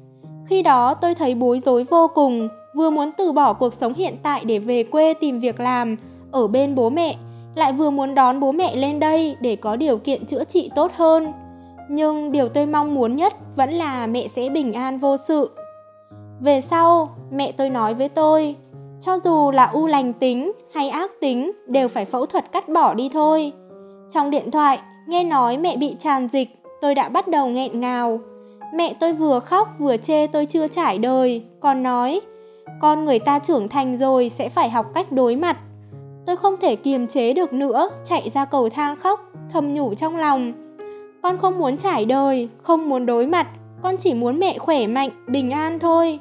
[0.49, 4.17] Khi đó tôi thấy bối rối vô cùng, vừa muốn từ bỏ cuộc sống hiện
[4.23, 5.97] tại để về quê tìm việc làm
[6.33, 7.17] ở bên bố mẹ,
[7.55, 10.93] lại vừa muốn đón bố mẹ lên đây để có điều kiện chữa trị tốt
[10.95, 11.33] hơn.
[11.95, 15.51] Nhưng điều tôi mong muốn nhất vẫn là mẹ sẽ bình an vô sự.
[16.41, 18.57] Về sau, mẹ tôi nói với tôi,
[19.01, 22.95] cho dù là u lành tính hay ác tính đều phải phẫu thuật cắt bỏ
[22.95, 23.53] đi thôi.
[24.11, 24.79] Trong điện thoại,
[25.09, 26.49] nghe nói mẹ bị tràn dịch,
[26.81, 28.21] tôi đã bắt đầu nghẹn ngào.
[28.75, 32.21] Mẹ tôi vừa khóc vừa chê tôi chưa trải đời, còn nói,
[32.81, 35.57] con người ta trưởng thành rồi sẽ phải học cách đối mặt.
[36.27, 39.21] Tôi không thể kiềm chế được nữa, chạy ra cầu thang khóc,
[39.53, 40.62] thầm nhủ trong lòng.
[41.23, 43.47] Con không muốn trải đời, không muốn đối mặt,
[43.83, 46.19] con chỉ muốn mẹ khỏe mạnh, bình an thôi.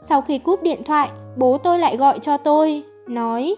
[0.00, 3.56] Sau khi cúp điện thoại, bố tôi lại gọi cho tôi, nói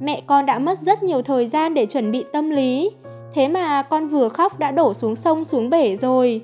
[0.00, 2.90] Mẹ con đã mất rất nhiều thời gian để chuẩn bị tâm lý,
[3.34, 6.40] thế mà con vừa khóc đã đổ xuống sông xuống bể rồi.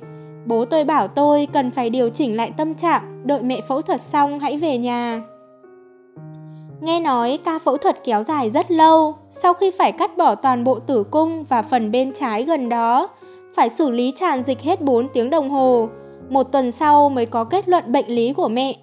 [0.46, 4.00] Bố tôi bảo tôi cần phải điều chỉnh lại tâm trạng, đợi mẹ phẫu thuật
[4.00, 5.22] xong hãy về nhà.
[6.80, 10.64] Nghe nói ca phẫu thuật kéo dài rất lâu, sau khi phải cắt bỏ toàn
[10.64, 13.08] bộ tử cung và phần bên trái gần đó,
[13.58, 15.88] phải xử lý tràn dịch hết 4 tiếng đồng hồ.
[16.28, 18.74] Một tuần sau mới có kết luận bệnh lý của mẹ.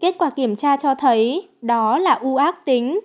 [0.00, 3.00] Kết quả kiểm tra cho thấy đó là u ác tính.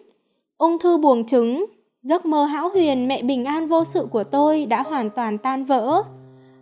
[0.57, 1.65] Ung thư buồng trứng,
[2.01, 5.65] giấc mơ hão huyền mẹ bình an vô sự của tôi đã hoàn toàn tan
[5.65, 6.03] vỡ.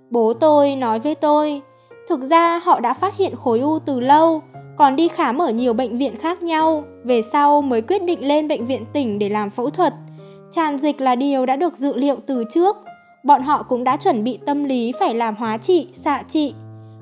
[0.10, 1.62] Bố tôi nói với tôi,
[2.10, 4.42] thực ra họ đã phát hiện khối u từ lâu,
[4.78, 8.48] còn đi khám ở nhiều bệnh viện khác nhau, về sau mới quyết định lên
[8.48, 9.94] bệnh viện tỉnh để làm phẫu thuật.
[10.52, 12.76] Tràn dịch là điều đã được dự liệu từ trước,
[13.24, 16.54] bọn họ cũng đã chuẩn bị tâm lý phải làm hóa trị, xạ trị.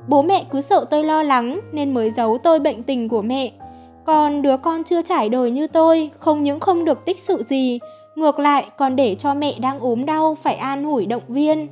[0.08, 3.52] Bố mẹ cứ sợ tôi lo lắng nên mới giấu tôi bệnh tình của mẹ.
[4.06, 7.80] Còn đứa con chưa trải đời như tôi không những không được tích sự gì,
[8.16, 11.68] ngược lại còn để cho mẹ đang ốm đau phải an ủi động viên.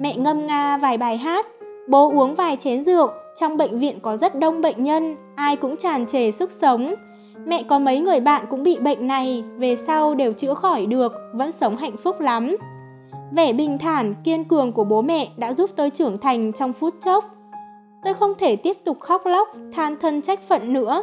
[0.00, 1.46] Mẹ ngâm nga vài bài hát,
[1.88, 3.08] bố uống vài chén rượu,
[3.40, 6.94] trong bệnh viện có rất đông bệnh nhân, ai cũng tràn trề sức sống.
[7.46, 11.12] Mẹ có mấy người bạn cũng bị bệnh này, về sau đều chữa khỏi được,
[11.32, 12.56] vẫn sống hạnh phúc lắm.
[13.32, 16.94] Vẻ bình thản, kiên cường của bố mẹ đã giúp tôi trưởng thành trong phút
[17.00, 17.24] chốc.
[18.04, 21.02] Tôi không thể tiếp tục khóc lóc, than thân trách phận nữa,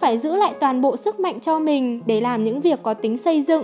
[0.00, 3.16] phải giữ lại toàn bộ sức mạnh cho mình để làm những việc có tính
[3.16, 3.62] xây dựng.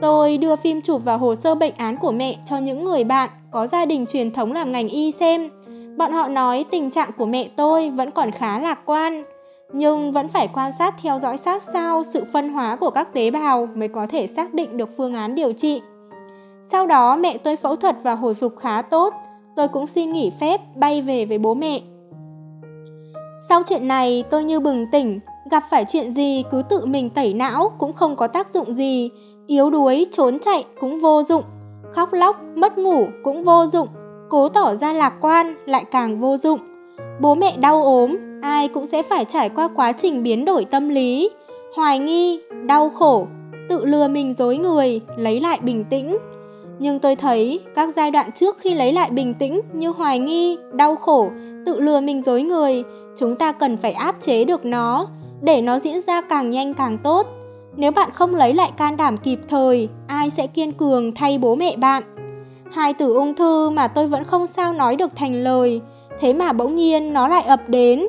[0.00, 3.30] Tôi đưa phim chụp vào hồ sơ bệnh án của mẹ cho những người bạn
[3.50, 5.50] có gia đình truyền thống làm ngành y xem.
[5.96, 9.24] Bọn họ nói tình trạng của mẹ tôi vẫn còn khá lạc quan,
[9.72, 13.30] nhưng vẫn phải quan sát theo dõi sát sao sự phân hóa của các tế
[13.30, 15.80] bào mới có thể xác định được phương án điều trị.
[16.72, 19.14] Sau đó mẹ tôi phẫu thuật và hồi phục khá tốt,
[19.56, 21.80] tôi cũng xin nghỉ phép bay về với bố mẹ.
[23.48, 27.34] Sau chuyện này tôi như bừng tỉnh, gặp phải chuyện gì cứ tự mình tẩy
[27.34, 29.10] não cũng không có tác dụng gì,
[29.46, 31.42] yếu đuối trốn chạy cũng vô dụng,
[31.92, 33.88] khóc lóc mất ngủ cũng vô dụng,
[34.28, 36.60] cố tỏ ra lạc quan lại càng vô dụng.
[37.20, 40.88] Bố mẹ đau ốm, ai cũng sẽ phải trải qua quá trình biến đổi tâm
[40.88, 41.30] lý,
[41.76, 43.26] hoài nghi, đau khổ,
[43.68, 46.16] tự lừa mình dối người, lấy lại bình tĩnh.
[46.78, 50.58] Nhưng tôi thấy các giai đoạn trước khi lấy lại bình tĩnh như hoài nghi,
[50.72, 51.30] đau khổ,
[51.66, 52.82] tự lừa mình dối người,
[53.18, 55.06] chúng ta cần phải áp chế được nó,
[55.40, 57.26] để nó diễn ra càng nhanh càng tốt.
[57.76, 61.54] Nếu bạn không lấy lại can đảm kịp thời, ai sẽ kiên cường thay bố
[61.54, 62.02] mẹ bạn?
[62.72, 65.80] Hai từ ung thư mà tôi vẫn không sao nói được thành lời,
[66.20, 68.06] thế mà bỗng nhiên nó lại ập đến.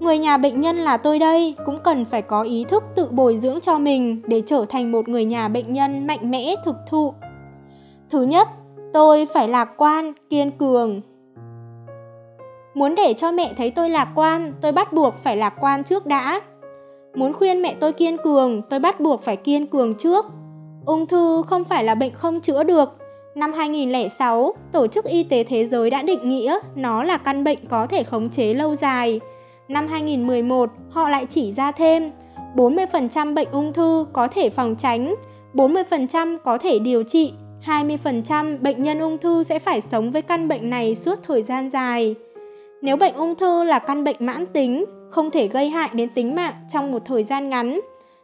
[0.00, 3.36] Người nhà bệnh nhân là tôi đây cũng cần phải có ý thức tự bồi
[3.36, 7.14] dưỡng cho mình để trở thành một người nhà bệnh nhân mạnh mẽ thực thụ.
[8.12, 8.48] Thứ nhất,
[8.92, 11.00] tôi phải lạc quan, kiên cường.
[12.74, 16.06] Muốn để cho mẹ thấy tôi lạc quan, tôi bắt buộc phải lạc quan trước
[16.06, 16.40] đã.
[17.14, 20.26] Muốn khuyên mẹ tôi kiên cường, tôi bắt buộc phải kiên cường trước.
[20.86, 22.88] Ung thư không phải là bệnh không chữa được.
[23.34, 27.58] Năm 2006, Tổ chức Y tế Thế giới đã định nghĩa nó là căn bệnh
[27.68, 29.20] có thể khống chế lâu dài.
[29.68, 32.10] Năm 2011, họ lại chỉ ra thêm
[32.56, 35.14] 40% bệnh ung thư có thể phòng tránh,
[35.54, 37.32] 40% có thể điều trị
[37.66, 41.70] 20% bệnh nhân ung thư sẽ phải sống với căn bệnh này suốt thời gian
[41.70, 42.14] dài.
[42.82, 46.34] Nếu bệnh ung thư là căn bệnh mãn tính, không thể gây hại đến tính
[46.34, 47.80] mạng trong một thời gian ngắn.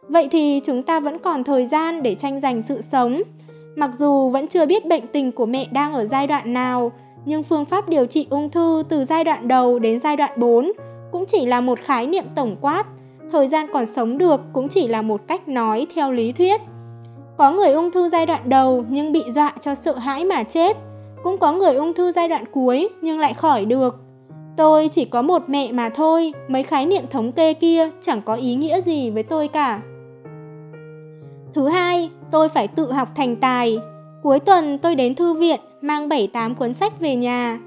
[0.07, 3.21] Vậy thì chúng ta vẫn còn thời gian để tranh giành sự sống.
[3.75, 6.91] Mặc dù vẫn chưa biết bệnh tình của mẹ đang ở giai đoạn nào,
[7.25, 10.71] nhưng phương pháp điều trị ung thư từ giai đoạn đầu đến giai đoạn 4
[11.11, 12.83] cũng chỉ là một khái niệm tổng quát.
[13.31, 16.61] Thời gian còn sống được cũng chỉ là một cách nói theo lý thuyết.
[17.39, 20.77] Có người ung thư giai đoạn đầu nhưng bị dọa cho sợ hãi mà chết.
[21.23, 23.95] Cũng có người ung thư giai đoạn cuối nhưng lại khỏi được.
[24.57, 28.35] Tôi chỉ có một mẹ mà thôi, mấy khái niệm thống kê kia chẳng có
[28.35, 29.81] ý nghĩa gì với tôi cả.
[31.53, 33.79] Thứ hai, tôi phải tự học thành tài.
[34.23, 37.59] Cuối tuần tôi đến thư viện mang 7-8 cuốn sách về nhà.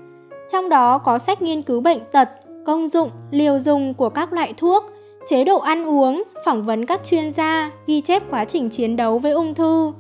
[0.53, 2.29] Trong đó có sách nghiên cứu bệnh tật,
[2.67, 4.85] công dụng, liều dùng của các loại thuốc,
[5.29, 9.19] chế độ ăn uống, phỏng vấn các chuyên gia, ghi chép quá trình chiến đấu
[9.19, 9.93] với ung thư.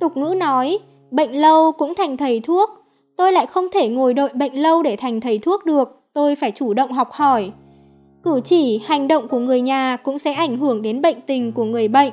[0.00, 0.78] Tục ngữ nói,
[1.10, 2.70] bệnh lâu cũng thành thầy thuốc.
[3.16, 6.50] Tôi lại không thể ngồi đợi bệnh lâu để thành thầy thuốc được, tôi phải
[6.50, 7.50] chủ động học hỏi.
[8.22, 11.64] Cử chỉ, hành động của người nhà cũng sẽ ảnh hưởng đến bệnh tình của
[11.64, 12.12] người bệnh.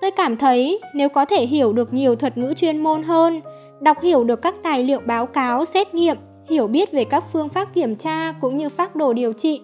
[0.00, 3.40] Tôi cảm thấy nếu có thể hiểu được nhiều thuật ngữ chuyên môn hơn,
[3.80, 6.16] đọc hiểu được các tài liệu báo cáo, xét nghiệm,
[6.50, 9.60] hiểu biết về các phương pháp kiểm tra cũng như phác đồ điều trị,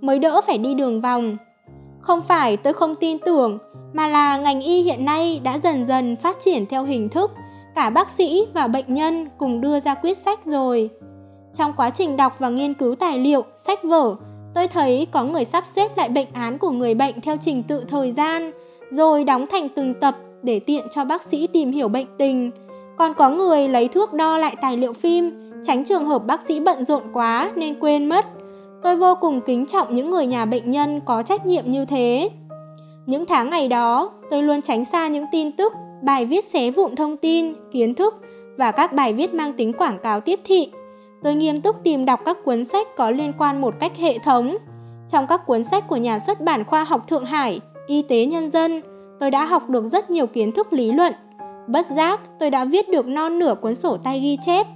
[0.00, 1.36] mới đỡ phải đi đường vòng.
[2.06, 3.58] Không phải tôi không tin tưởng,
[3.92, 7.30] mà là ngành y hiện nay đã dần dần phát triển theo hình thức
[7.74, 10.90] cả bác sĩ và bệnh nhân cùng đưa ra quyết sách rồi.
[11.54, 14.16] Trong quá trình đọc và nghiên cứu tài liệu, sách vở,
[14.54, 17.84] tôi thấy có người sắp xếp lại bệnh án của người bệnh theo trình tự
[17.88, 18.50] thời gian,
[18.90, 22.50] rồi đóng thành từng tập để tiện cho bác sĩ tìm hiểu bệnh tình.
[22.98, 26.60] Còn có người lấy thước đo lại tài liệu phim, tránh trường hợp bác sĩ
[26.60, 28.26] bận rộn quá nên quên mất.
[28.86, 32.30] Tôi vô cùng kính trọng những người nhà bệnh nhân có trách nhiệm như thế.
[33.06, 35.72] Những tháng ngày đó, tôi luôn tránh xa những tin tức,
[36.02, 38.14] bài viết xé vụn thông tin, kiến thức
[38.58, 40.70] và các bài viết mang tính quảng cáo tiếp thị.
[41.22, 44.56] Tôi nghiêm túc tìm đọc các cuốn sách có liên quan một cách hệ thống.
[45.08, 48.50] Trong các cuốn sách của nhà xuất bản khoa học Thượng Hải, Y tế Nhân
[48.50, 48.82] dân,
[49.20, 51.12] tôi đã học được rất nhiều kiến thức lý luận.
[51.66, 54.66] Bất giác, tôi đã viết được non nửa cuốn sổ tay ghi chép.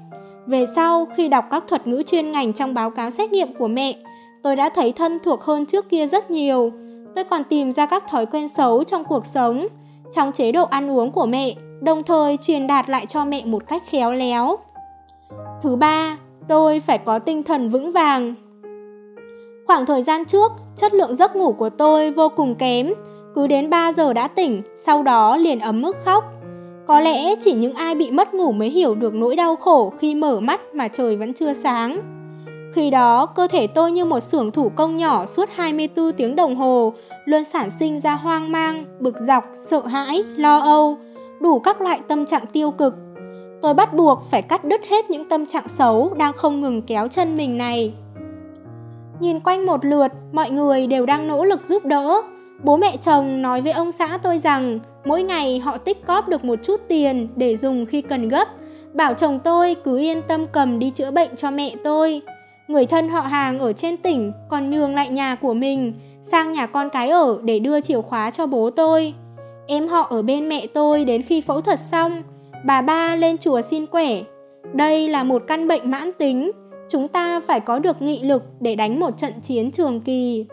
[0.51, 3.69] Về sau, khi đọc các thuật ngữ chuyên ngành trong báo cáo xét nghiệm của
[3.69, 3.97] mẹ,
[4.43, 6.73] tôi đã thấy thân thuộc hơn trước kia rất nhiều.
[7.15, 9.67] Tôi còn tìm ra các thói quen xấu trong cuộc sống,
[10.13, 13.63] trong chế độ ăn uống của mẹ, đồng thời truyền đạt lại cho mẹ một
[13.69, 14.59] cách khéo léo.
[15.63, 18.35] Thứ ba, tôi phải có tinh thần vững vàng.
[19.67, 22.93] Khoảng thời gian trước, chất lượng giấc ngủ của tôi vô cùng kém,
[23.35, 26.25] cứ đến 3 giờ đã tỉnh, sau đó liền ấm mức khóc.
[26.91, 30.15] Có lẽ chỉ những ai bị mất ngủ mới hiểu được nỗi đau khổ khi
[30.15, 32.01] mở mắt mà trời vẫn chưa sáng.
[32.75, 36.57] Khi đó, cơ thể tôi như một xưởng thủ công nhỏ suốt 24 tiếng đồng
[36.57, 36.93] hồ,
[37.25, 40.99] luôn sản sinh ra hoang mang, bực dọc, sợ hãi, lo âu,
[41.41, 42.95] đủ các loại tâm trạng tiêu cực.
[43.63, 47.09] Tôi bắt buộc phải cắt đứt hết những tâm trạng xấu đang không ngừng kéo
[47.09, 47.93] chân mình này.
[49.21, 52.23] Nhìn quanh một lượt, mọi người đều đang nỗ lực giúp đỡ.
[52.65, 56.45] Bố mẹ chồng nói với ông xã tôi rằng mỗi ngày họ tích cóp được
[56.45, 58.49] một chút tiền để dùng khi cần gấp.
[58.95, 62.23] Bảo chồng tôi cứ yên tâm cầm đi chữa bệnh cho mẹ tôi.
[62.69, 66.67] Người thân họ hàng ở trên tỉnh còn nhường lại nhà của mình sang nhà
[66.67, 69.15] con cái ở để đưa chìa khóa cho bố tôi.
[69.67, 72.23] Em họ ở bên mẹ tôi đến khi phẫu thuật xong,
[72.65, 74.23] bà ba lên chùa xin quẻ.
[74.73, 76.51] Đây là một căn bệnh mãn tính,
[76.89, 80.47] chúng ta phải có được nghị lực để đánh một trận chiến trường kỳ.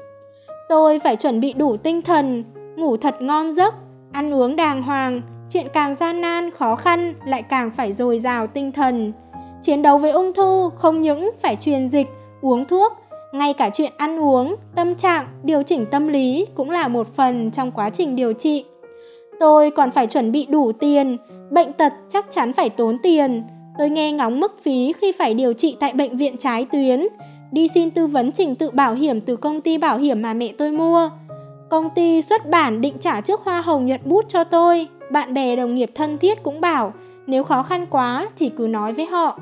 [0.70, 2.44] Tôi phải chuẩn bị đủ tinh thần,
[2.76, 3.76] ngủ thật ngon giấc,
[4.12, 8.48] ăn uống đàng hoàng, chuyện càng gian nan, khó khăn lại càng phải dồi dào
[8.48, 9.14] tinh thần.
[9.62, 12.08] Chiến đấu với ung thư không những phải truyền dịch,
[12.42, 12.94] uống thuốc,
[13.34, 17.52] ngay cả chuyện ăn uống, tâm trạng, điều chỉnh tâm lý cũng là một phần
[17.52, 18.66] trong quá trình điều trị.
[19.40, 21.18] Tôi còn phải chuẩn bị đủ tiền,
[21.52, 23.44] bệnh tật chắc chắn phải tốn tiền.
[23.78, 27.08] Tôi nghe ngóng mức phí khi phải điều trị tại bệnh viện trái tuyến,
[27.52, 30.54] đi xin tư vấn trình tự bảo hiểm từ công ty bảo hiểm mà mẹ
[30.58, 31.10] tôi mua.
[31.70, 34.88] Công ty xuất bản định trả trước hoa hồng nhuận bút cho tôi.
[35.12, 36.94] Bạn bè đồng nghiệp thân thiết cũng bảo
[37.28, 39.40] nếu khó khăn quá thì cứ nói với họ.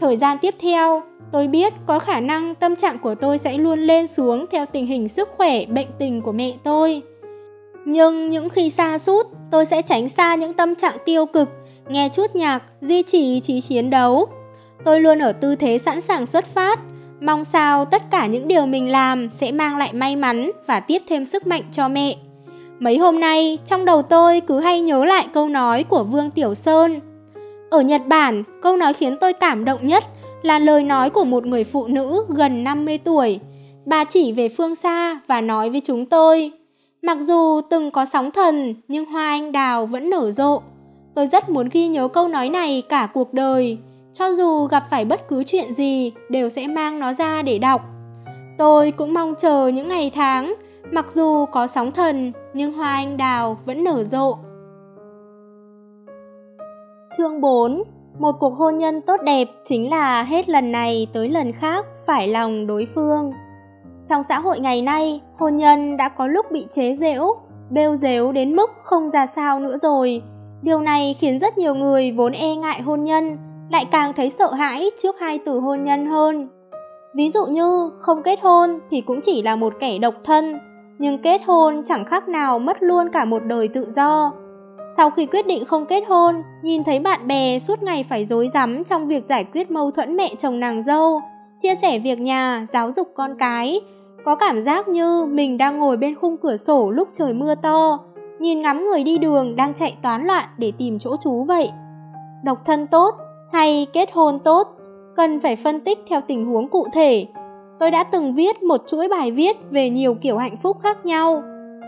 [0.00, 3.80] Thời gian tiếp theo, tôi biết có khả năng tâm trạng của tôi sẽ luôn
[3.80, 7.02] lên xuống theo tình hình sức khỏe, bệnh tình của mẹ tôi.
[7.84, 11.48] Nhưng những khi xa sút tôi sẽ tránh xa những tâm trạng tiêu cực,
[11.88, 14.28] nghe chút nhạc, duy trì ý chí chiến đấu.
[14.84, 16.80] Tôi luôn ở tư thế sẵn sàng xuất phát,
[17.20, 21.02] mong sao tất cả những điều mình làm sẽ mang lại may mắn và tiếp
[21.08, 22.16] thêm sức mạnh cho mẹ.
[22.78, 26.54] Mấy hôm nay, trong đầu tôi cứ hay nhớ lại câu nói của Vương Tiểu
[26.54, 27.00] Sơn.
[27.70, 30.04] Ở Nhật Bản, câu nói khiến tôi cảm động nhất
[30.42, 33.40] là lời nói của một người phụ nữ gần 50 tuổi.
[33.86, 36.52] Bà chỉ về phương xa và nói với chúng tôi,
[37.02, 40.62] mặc dù từng có sóng thần nhưng hoa anh đào vẫn nở rộ.
[41.14, 43.78] Tôi rất muốn ghi nhớ câu nói này cả cuộc đời,
[44.12, 47.82] cho dù gặp phải bất cứ chuyện gì đều sẽ mang nó ra để đọc.
[48.58, 50.54] Tôi cũng mong chờ những ngày tháng,
[50.92, 54.38] mặc dù có sóng thần, nhưng hoa anh đào vẫn nở rộ.
[57.18, 57.82] Chương 4
[58.18, 62.28] Một cuộc hôn nhân tốt đẹp chính là hết lần này tới lần khác phải
[62.28, 63.32] lòng đối phương.
[64.04, 67.36] Trong xã hội ngày nay, hôn nhân đã có lúc bị chế giễu,
[67.70, 70.22] bêu dếu đến mức không ra sao nữa rồi.
[70.62, 73.38] Điều này khiến rất nhiều người vốn e ngại hôn nhân
[73.70, 76.48] lại càng thấy sợ hãi trước hai từ hôn nhân hơn.
[77.14, 80.58] Ví dụ như không kết hôn thì cũng chỉ là một kẻ độc thân,
[80.98, 84.32] nhưng kết hôn chẳng khác nào mất luôn cả một đời tự do.
[84.96, 88.48] Sau khi quyết định không kết hôn, nhìn thấy bạn bè suốt ngày phải rối
[88.54, 91.20] rắm trong việc giải quyết mâu thuẫn mẹ chồng nàng dâu,
[91.58, 93.80] chia sẻ việc nhà, giáo dục con cái,
[94.24, 97.98] có cảm giác như mình đang ngồi bên khung cửa sổ lúc trời mưa to,
[98.38, 101.70] nhìn ngắm người đi đường đang chạy toán loạn để tìm chỗ trú vậy.
[102.44, 103.14] Độc thân tốt
[103.52, 104.68] hay kết hôn tốt,
[105.16, 107.26] cần phải phân tích theo tình huống cụ thể.
[107.80, 111.42] Tôi đã từng viết một chuỗi bài viết về nhiều kiểu hạnh phúc khác nhau,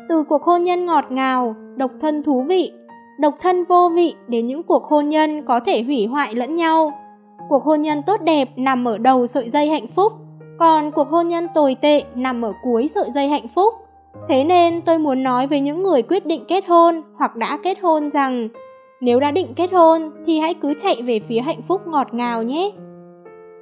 [0.09, 2.73] từ cuộc hôn nhân ngọt ngào, độc thân thú vị,
[3.19, 6.93] độc thân vô vị đến những cuộc hôn nhân có thể hủy hoại lẫn nhau.
[7.49, 10.13] Cuộc hôn nhân tốt đẹp nằm ở đầu sợi dây hạnh phúc,
[10.59, 13.75] còn cuộc hôn nhân tồi tệ nằm ở cuối sợi dây hạnh phúc.
[14.29, 17.79] Thế nên tôi muốn nói với những người quyết định kết hôn hoặc đã kết
[17.83, 18.49] hôn rằng
[19.05, 22.43] nếu đã định kết hôn thì hãy cứ chạy về phía hạnh phúc ngọt ngào
[22.43, 22.73] nhé.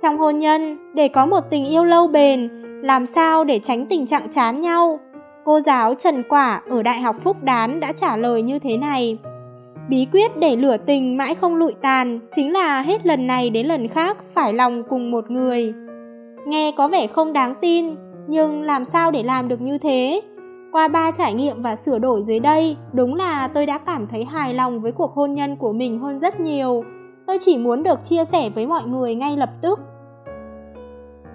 [0.03, 2.49] Trong hôn nhân, để có một tình yêu lâu bền,
[2.83, 5.01] làm sao để tránh tình trạng chán nhau?
[5.45, 9.19] Cô giáo Trần Quả ở Đại học Phúc Đán đã trả lời như thế này.
[9.89, 13.67] Bí quyết để lửa tình mãi không lụi tàn chính là hết lần này đến
[13.67, 15.75] lần khác phải lòng cùng một người.
[16.47, 17.95] Nghe có vẻ không đáng tin,
[18.27, 20.21] nhưng làm sao để làm được như thế?
[20.73, 24.25] Qua ba trải nghiệm và sửa đổi dưới đây, đúng là tôi đã cảm thấy
[24.25, 26.85] hài lòng với cuộc hôn nhân của mình hơn rất nhiều.
[27.27, 29.79] Tôi chỉ muốn được chia sẻ với mọi người ngay lập tức.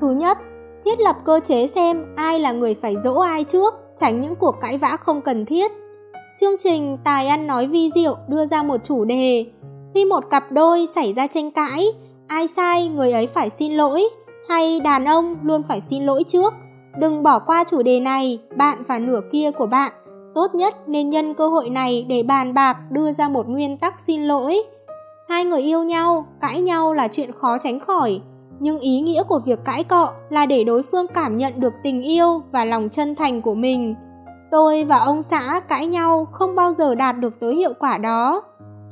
[0.02, 0.38] Thứ nhất,
[0.86, 4.56] thiết lập cơ chế xem ai là người phải dỗ ai trước, tránh những cuộc
[4.62, 5.72] cãi vã không cần thiết.
[6.40, 9.46] Chương trình Tài ăn nói vi diệu đưa ra một chủ đề.
[9.94, 11.88] Khi một cặp đôi xảy ra tranh cãi,
[12.28, 14.04] ai sai người ấy phải xin lỗi,
[14.50, 16.54] hay đàn ông luôn phải xin lỗi trước.
[17.00, 19.92] Đừng bỏ qua chủ đề này, bạn và nửa kia của bạn.
[20.36, 24.00] Tốt nhất nên nhân cơ hội này để bàn bạc đưa ra một nguyên tắc
[24.00, 24.64] xin lỗi.
[25.30, 28.22] Hai người yêu nhau, cãi nhau là chuyện khó tránh khỏi,
[28.60, 32.04] nhưng ý nghĩa của việc cãi cọ là để đối phương cảm nhận được tình
[32.04, 33.96] yêu và lòng chân thành của mình.
[34.52, 38.44] Tôi và ông xã cãi nhau không bao giờ đạt được tới hiệu quả đó.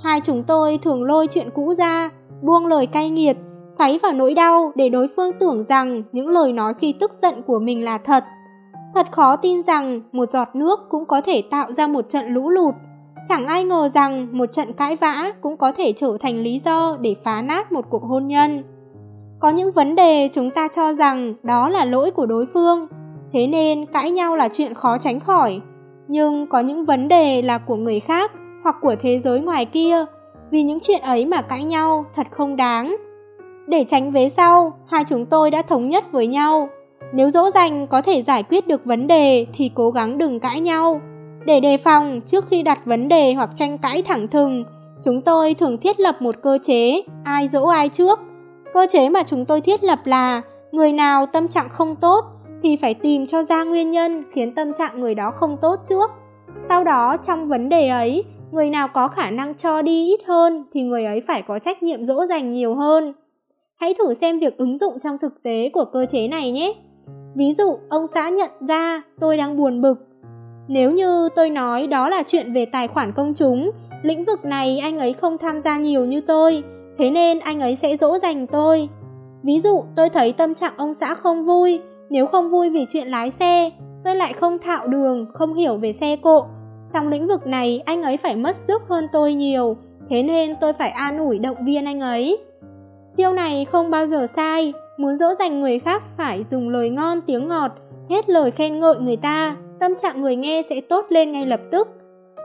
[0.04, 2.10] Hai chúng tôi thường lôi chuyện cũ ra,
[2.42, 3.38] buông lời cay nghiệt,
[3.78, 7.42] xoáy vào nỗi đau để đối phương tưởng rằng những lời nói khi tức giận
[7.48, 8.24] của mình là thật.
[8.94, 12.50] Thật khó tin rằng một giọt nước cũng có thể tạo ra một trận lũ
[12.50, 12.74] lụt.
[13.30, 16.98] Chẳng ai ngờ rằng một trận cãi vã cũng có thể trở thành lý do
[17.02, 18.64] để phá nát một cuộc hôn nhân.
[19.40, 22.88] Có những vấn đề chúng ta cho rằng đó là lỗi của đối phương,
[23.34, 25.62] thế nên cãi nhau là chuyện khó tránh khỏi.
[26.08, 28.32] Nhưng có những vấn đề là của người khác
[28.64, 30.06] hoặc của thế giới ngoài kia,
[30.52, 32.96] vì những chuyện ấy mà cãi nhau thật không đáng.
[33.68, 36.70] Để tránh vế sau, hai chúng tôi đã thống nhất với nhau.
[37.14, 40.60] Nếu dỗ dành có thể giải quyết được vấn đề thì cố gắng đừng cãi
[40.60, 41.02] nhau.
[41.46, 44.64] Để đề phòng trước khi đặt vấn đề hoặc tranh cãi thẳng thừng,
[45.04, 48.20] chúng tôi thường thiết lập một cơ chế ai dỗ ai trước.
[48.74, 50.42] Cơ chế mà chúng tôi thiết lập là
[50.72, 52.26] người nào tâm trạng không tốt
[52.64, 56.12] thì phải tìm cho ra nguyên nhân khiến tâm trạng người đó không tốt trước.
[56.60, 60.66] Sau đó trong vấn đề ấy, người nào có khả năng cho đi ít hơn
[60.74, 63.14] thì người ấy phải có trách nhiệm dỗ dành nhiều hơn.
[63.80, 66.74] Hãy thử xem việc ứng dụng trong thực tế của cơ chế này nhé.
[67.36, 70.08] Ví dụ, ông xã nhận ra tôi đang buồn bực.
[70.68, 73.72] Nếu như tôi nói đó là chuyện về tài khoản công chúng,
[74.02, 76.64] lĩnh vực này anh ấy không tham gia nhiều như tôi,
[76.98, 78.90] thế nên anh ấy sẽ dỗ dành tôi.
[79.44, 83.08] Ví dụ, tôi thấy tâm trạng ông xã không vui, nếu không vui vì chuyện
[83.08, 83.70] lái xe,
[84.04, 86.46] tôi lại không thạo đường, không hiểu về xe cộ.
[86.94, 89.78] Trong lĩnh vực này, anh ấy phải mất sức hơn tôi nhiều,
[90.10, 92.38] thế nên tôi phải an ủi động viên anh ấy.
[93.14, 97.22] Chiêu này không bao giờ sai, muốn dỗ dành người khác phải dùng lời ngon
[97.22, 97.72] tiếng ngọt,
[98.10, 101.60] hết lời khen ngợi người ta, tâm trạng người nghe sẽ tốt lên ngay lập
[101.72, 101.88] tức.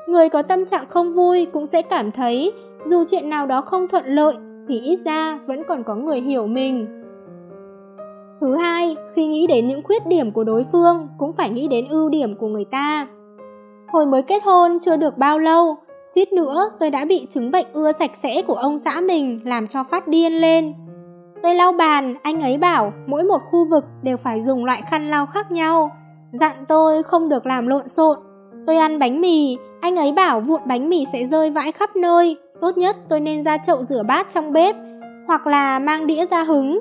[0.08, 2.52] Người có tâm trạng không vui cũng sẽ cảm thấy
[2.86, 4.34] dù chuyện nào đó không thuận lợi
[4.68, 6.86] thì ít ra vẫn còn có người hiểu mình.
[8.40, 11.88] Thứ hai, khi nghĩ đến những khuyết điểm của đối phương cũng phải nghĩ đến
[11.88, 13.06] ưu điểm của người ta.
[13.88, 15.76] Hồi mới kết hôn chưa được bao lâu,
[16.14, 19.66] Suýt nữa tôi đã bị chứng bệnh ưa sạch sẽ của ông xã mình làm
[19.66, 20.74] cho phát điên lên.
[21.42, 25.10] Tôi lau bàn, anh ấy bảo mỗi một khu vực đều phải dùng loại khăn
[25.10, 25.90] lau khác nhau.
[26.32, 28.18] Dặn tôi không được làm lộn xộn.
[28.66, 32.36] Tôi ăn bánh mì, anh ấy bảo vụn bánh mì sẽ rơi vãi khắp nơi.
[32.60, 34.76] Tốt nhất tôi nên ra chậu rửa bát trong bếp,
[35.26, 36.80] hoặc là mang đĩa ra hứng.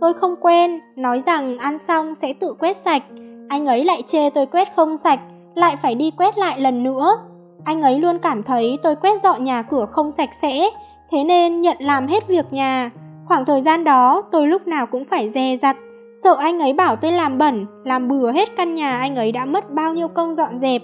[0.00, 3.02] tôi không quen, nói rằng ăn xong sẽ tự quét sạch.
[3.48, 5.20] Anh ấy lại chê tôi quét không sạch,
[5.54, 7.16] lại phải đi quét lại lần nữa.
[7.64, 10.70] Anh ấy luôn cảm thấy tôi quét dọn nhà cửa không sạch sẽ,
[11.10, 12.90] thế nên nhận làm hết việc nhà.
[13.28, 15.76] Khoảng thời gian đó tôi lúc nào cũng phải dè dặt,
[16.22, 19.44] sợ anh ấy bảo tôi làm bẩn, làm bừa hết căn nhà anh ấy đã
[19.44, 20.82] mất bao nhiêu công dọn dẹp.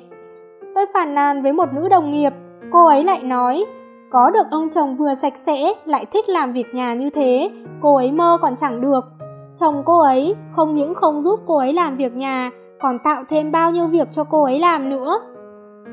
[0.74, 2.32] Tôi phàn nàn với một nữ đồng nghiệp,
[2.72, 3.64] cô ấy lại nói,
[4.10, 7.50] có được ông chồng vừa sạch sẽ lại thích làm việc nhà như thế,
[7.82, 9.04] cô ấy mơ còn chẳng được.
[9.56, 12.50] Chồng cô ấy không những không giúp cô ấy làm việc nhà,
[12.80, 15.18] còn tạo thêm bao nhiêu việc cho cô ấy làm nữa.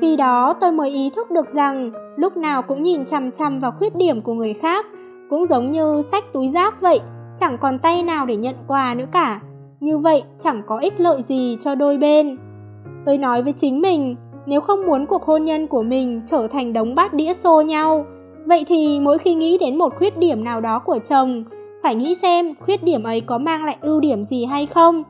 [0.00, 3.72] Khi đó tôi mới ý thức được rằng lúc nào cũng nhìn chằm chằm vào
[3.78, 4.86] khuyết điểm của người khác,
[5.30, 7.00] cũng giống như sách túi rác vậy,
[7.36, 9.40] chẳng còn tay nào để nhận quà nữa cả.
[9.80, 12.38] Như vậy chẳng có ích lợi gì cho đôi bên.
[13.06, 14.16] Tôi nói với chính mình,
[14.46, 18.06] nếu không muốn cuộc hôn nhân của mình trở thành đống bát đĩa xô nhau,
[18.46, 21.44] vậy thì mỗi khi nghĩ đến một khuyết điểm nào đó của chồng,
[21.82, 25.02] phải nghĩ xem khuyết điểm ấy có mang lại ưu điểm gì hay không.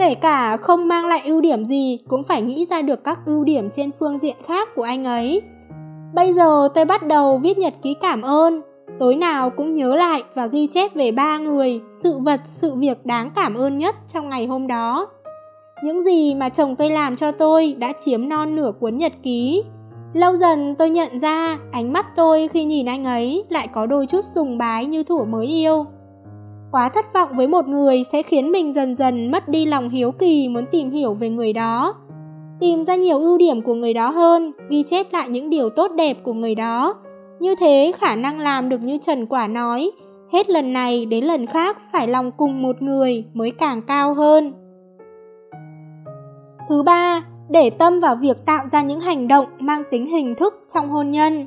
[0.00, 3.44] Kể cả không mang lại ưu điểm gì cũng phải nghĩ ra được các ưu
[3.44, 5.42] điểm trên phương diện khác của anh ấy.
[6.14, 8.62] Bây giờ tôi bắt đầu viết nhật ký cảm ơn,
[8.98, 13.06] tối nào cũng nhớ lại và ghi chép về ba người, sự vật, sự việc
[13.06, 15.08] đáng cảm ơn nhất trong ngày hôm đó.
[15.84, 19.64] Những gì mà chồng tôi làm cho tôi đã chiếm non nửa cuốn nhật ký.
[20.12, 24.06] Lâu dần tôi nhận ra ánh mắt tôi khi nhìn anh ấy lại có đôi
[24.06, 25.86] chút sùng bái như thủ mới yêu.
[26.72, 30.12] Quá thất vọng với một người sẽ khiến mình dần dần mất đi lòng hiếu
[30.12, 31.94] kỳ muốn tìm hiểu về người đó.
[32.60, 35.90] Tìm ra nhiều ưu điểm của người đó hơn, ghi chép lại những điều tốt
[35.96, 36.94] đẹp của người đó.
[37.40, 39.90] Như thế khả năng làm được như Trần Quả nói,
[40.32, 44.52] hết lần này đến lần khác phải lòng cùng một người mới càng cao hơn.
[46.68, 50.54] Thứ ba, để tâm vào việc tạo ra những hành động mang tính hình thức
[50.74, 51.46] trong hôn nhân.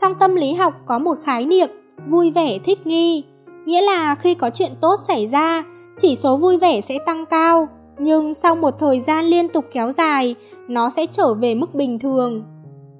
[0.00, 1.68] Trong tâm lý học có một khái niệm
[2.06, 3.24] vui vẻ thích nghi,
[3.66, 5.64] nghĩa là khi có chuyện tốt xảy ra,
[5.98, 9.92] chỉ số vui vẻ sẽ tăng cao, nhưng sau một thời gian liên tục kéo
[9.92, 10.34] dài,
[10.68, 12.44] nó sẽ trở về mức bình thường.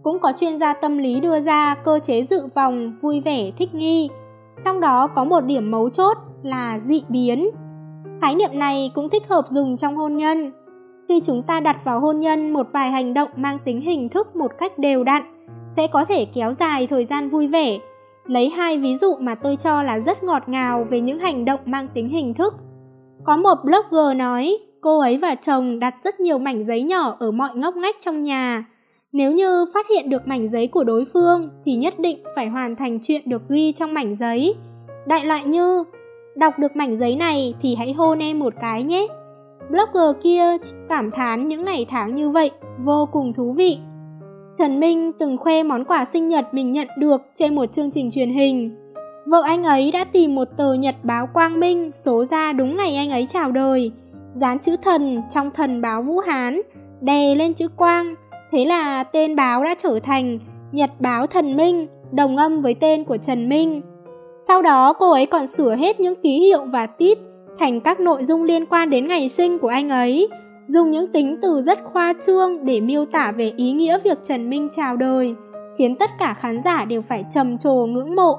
[0.03, 3.75] Cũng có chuyên gia tâm lý đưa ra cơ chế dự phòng vui vẻ thích
[3.75, 4.11] nghi,
[4.65, 7.51] trong đó có một điểm mấu chốt là dị biến.
[8.21, 10.53] Khái niệm này cũng thích hợp dùng trong hôn nhân.
[11.09, 14.37] Khi chúng ta đặt vào hôn nhân một vài hành động mang tính hình thức
[14.37, 15.23] một cách đều đặn,
[15.69, 17.79] sẽ có thể kéo dài thời gian vui vẻ.
[18.27, 21.61] Lấy hai ví dụ mà tôi cho là rất ngọt ngào về những hành động
[21.65, 22.55] mang tính hình thức.
[23.25, 27.31] Có một blogger nói, cô ấy và chồng đặt rất nhiều mảnh giấy nhỏ ở
[27.31, 28.65] mọi ngóc ngách trong nhà.
[29.13, 32.77] Nếu như phát hiện được mảnh giấy của đối phương thì nhất định phải hoàn
[32.77, 34.55] thành chuyện được ghi trong mảnh giấy.
[35.07, 35.85] Đại loại như,
[36.37, 39.07] đọc được mảnh giấy này thì hãy hôn em một cái nhé.
[39.71, 40.45] Blogger kia
[40.89, 43.79] cảm thán những ngày tháng như vậy vô cùng thú vị.
[44.59, 48.11] Trần Minh từng khoe món quà sinh nhật mình nhận được trên một chương trình
[48.11, 48.77] truyền hình.
[49.27, 52.97] Vợ anh ấy đã tìm một tờ nhật báo Quang Minh số ra đúng ngày
[52.97, 53.93] anh ấy chào đời,
[54.35, 56.61] dán chữ thần trong thần báo Vũ Hán,
[57.01, 58.15] đè lên chữ Quang.
[58.53, 60.39] Thế là tên báo đã trở thành
[60.73, 63.81] Nhật báo Thần Minh, đồng âm với tên của Trần Minh.
[64.39, 67.19] Sau đó cô ấy còn sửa hết những ký hiệu và tít
[67.59, 70.29] thành các nội dung liên quan đến ngày sinh của anh ấy,
[70.67, 74.51] dùng những tính từ rất khoa trương để miêu tả về ý nghĩa việc Trần
[74.51, 75.35] Minh chào đời,
[75.79, 78.39] khiến tất cả khán giả đều phải trầm trồ ngưỡng mộ.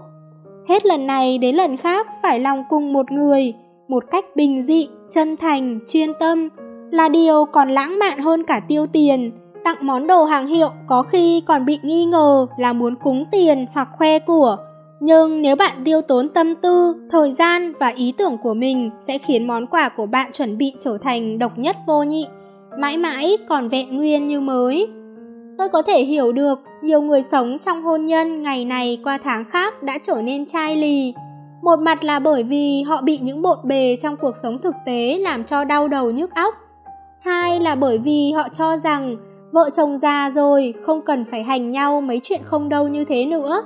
[0.70, 3.54] Hết lần này đến lần khác phải lòng cùng một người,
[3.88, 6.50] một cách bình dị, chân thành, chuyên tâm,
[6.92, 9.32] là điều còn lãng mạn hơn cả tiêu tiền.
[9.64, 13.66] Tặng món đồ hàng hiệu có khi còn bị nghi ngờ là muốn cúng tiền
[13.74, 14.58] hoặc khoe của,
[15.00, 19.18] nhưng nếu bạn tiêu tốn tâm tư, thời gian và ý tưởng của mình sẽ
[19.18, 22.28] khiến món quà của bạn chuẩn bị trở thành độc nhất vô nhị,
[22.80, 24.88] mãi mãi còn vẹn nguyên như mới.
[25.58, 29.46] Tôi có thể hiểu được nhiều người sống trong hôn nhân ngày này qua tháng
[29.46, 31.14] khác đã trở nên chai lì.
[31.62, 35.18] Một mặt là bởi vì họ bị những bộn bề trong cuộc sống thực tế
[35.20, 36.56] làm cho đau đầu nhức óc.
[37.22, 39.16] Hai là bởi vì họ cho rằng
[39.52, 43.26] vợ chồng già rồi không cần phải hành nhau mấy chuyện không đâu như thế
[43.26, 43.64] nữa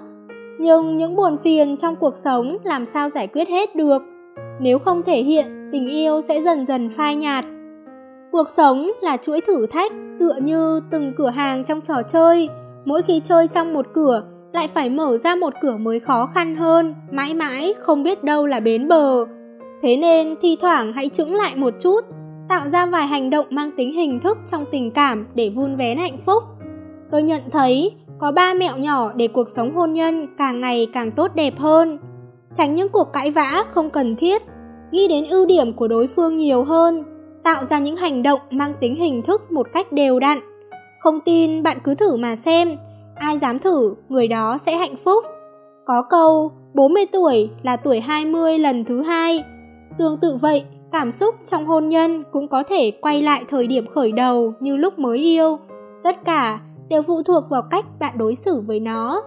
[0.60, 4.01] nhưng những buồn phiền trong cuộc sống làm sao giải quyết hết được?
[4.60, 7.45] Nếu không thể hiện, tình yêu sẽ dần dần phai nhạt.
[8.32, 12.49] Cuộc sống là chuỗi thử thách, tựa như từng cửa hàng trong trò chơi.
[12.86, 16.55] Mỗi khi chơi xong một cửa, lại phải mở ra một cửa mới khó khăn
[16.55, 19.26] hơn, mãi mãi không biết đâu là bến bờ.
[19.82, 22.01] Thế nên thi thoảng hãy chững lại một chút,
[22.49, 25.97] tạo ra vài hành động mang tính hình thức trong tình cảm để vun vén
[25.97, 26.43] hạnh phúc.
[27.12, 31.11] Tôi nhận thấy có ba mẹo nhỏ để cuộc sống hôn nhân càng ngày càng
[31.11, 31.99] tốt đẹp hơn.
[32.53, 34.41] Tránh những cuộc cãi vã không cần thiết,
[34.91, 37.03] nghĩ đến ưu điểm của đối phương nhiều hơn,
[37.43, 40.39] tạo ra những hành động mang tính hình thức một cách đều đặn.
[40.99, 42.78] Không tin bạn cứ thử mà xem,
[43.15, 45.24] ai dám thử người đó sẽ hạnh phúc.
[45.86, 49.43] Có câu 40 tuổi là tuổi 20 lần thứ hai.
[49.97, 53.88] Tương tự vậy, cảm xúc trong hôn nhân cũng có thể quay lại thời điểm
[53.88, 55.59] khởi đầu như lúc mới yêu.
[56.03, 56.59] Tất cả
[56.90, 59.24] đều phụ thuộc vào cách bạn đối xử với nó.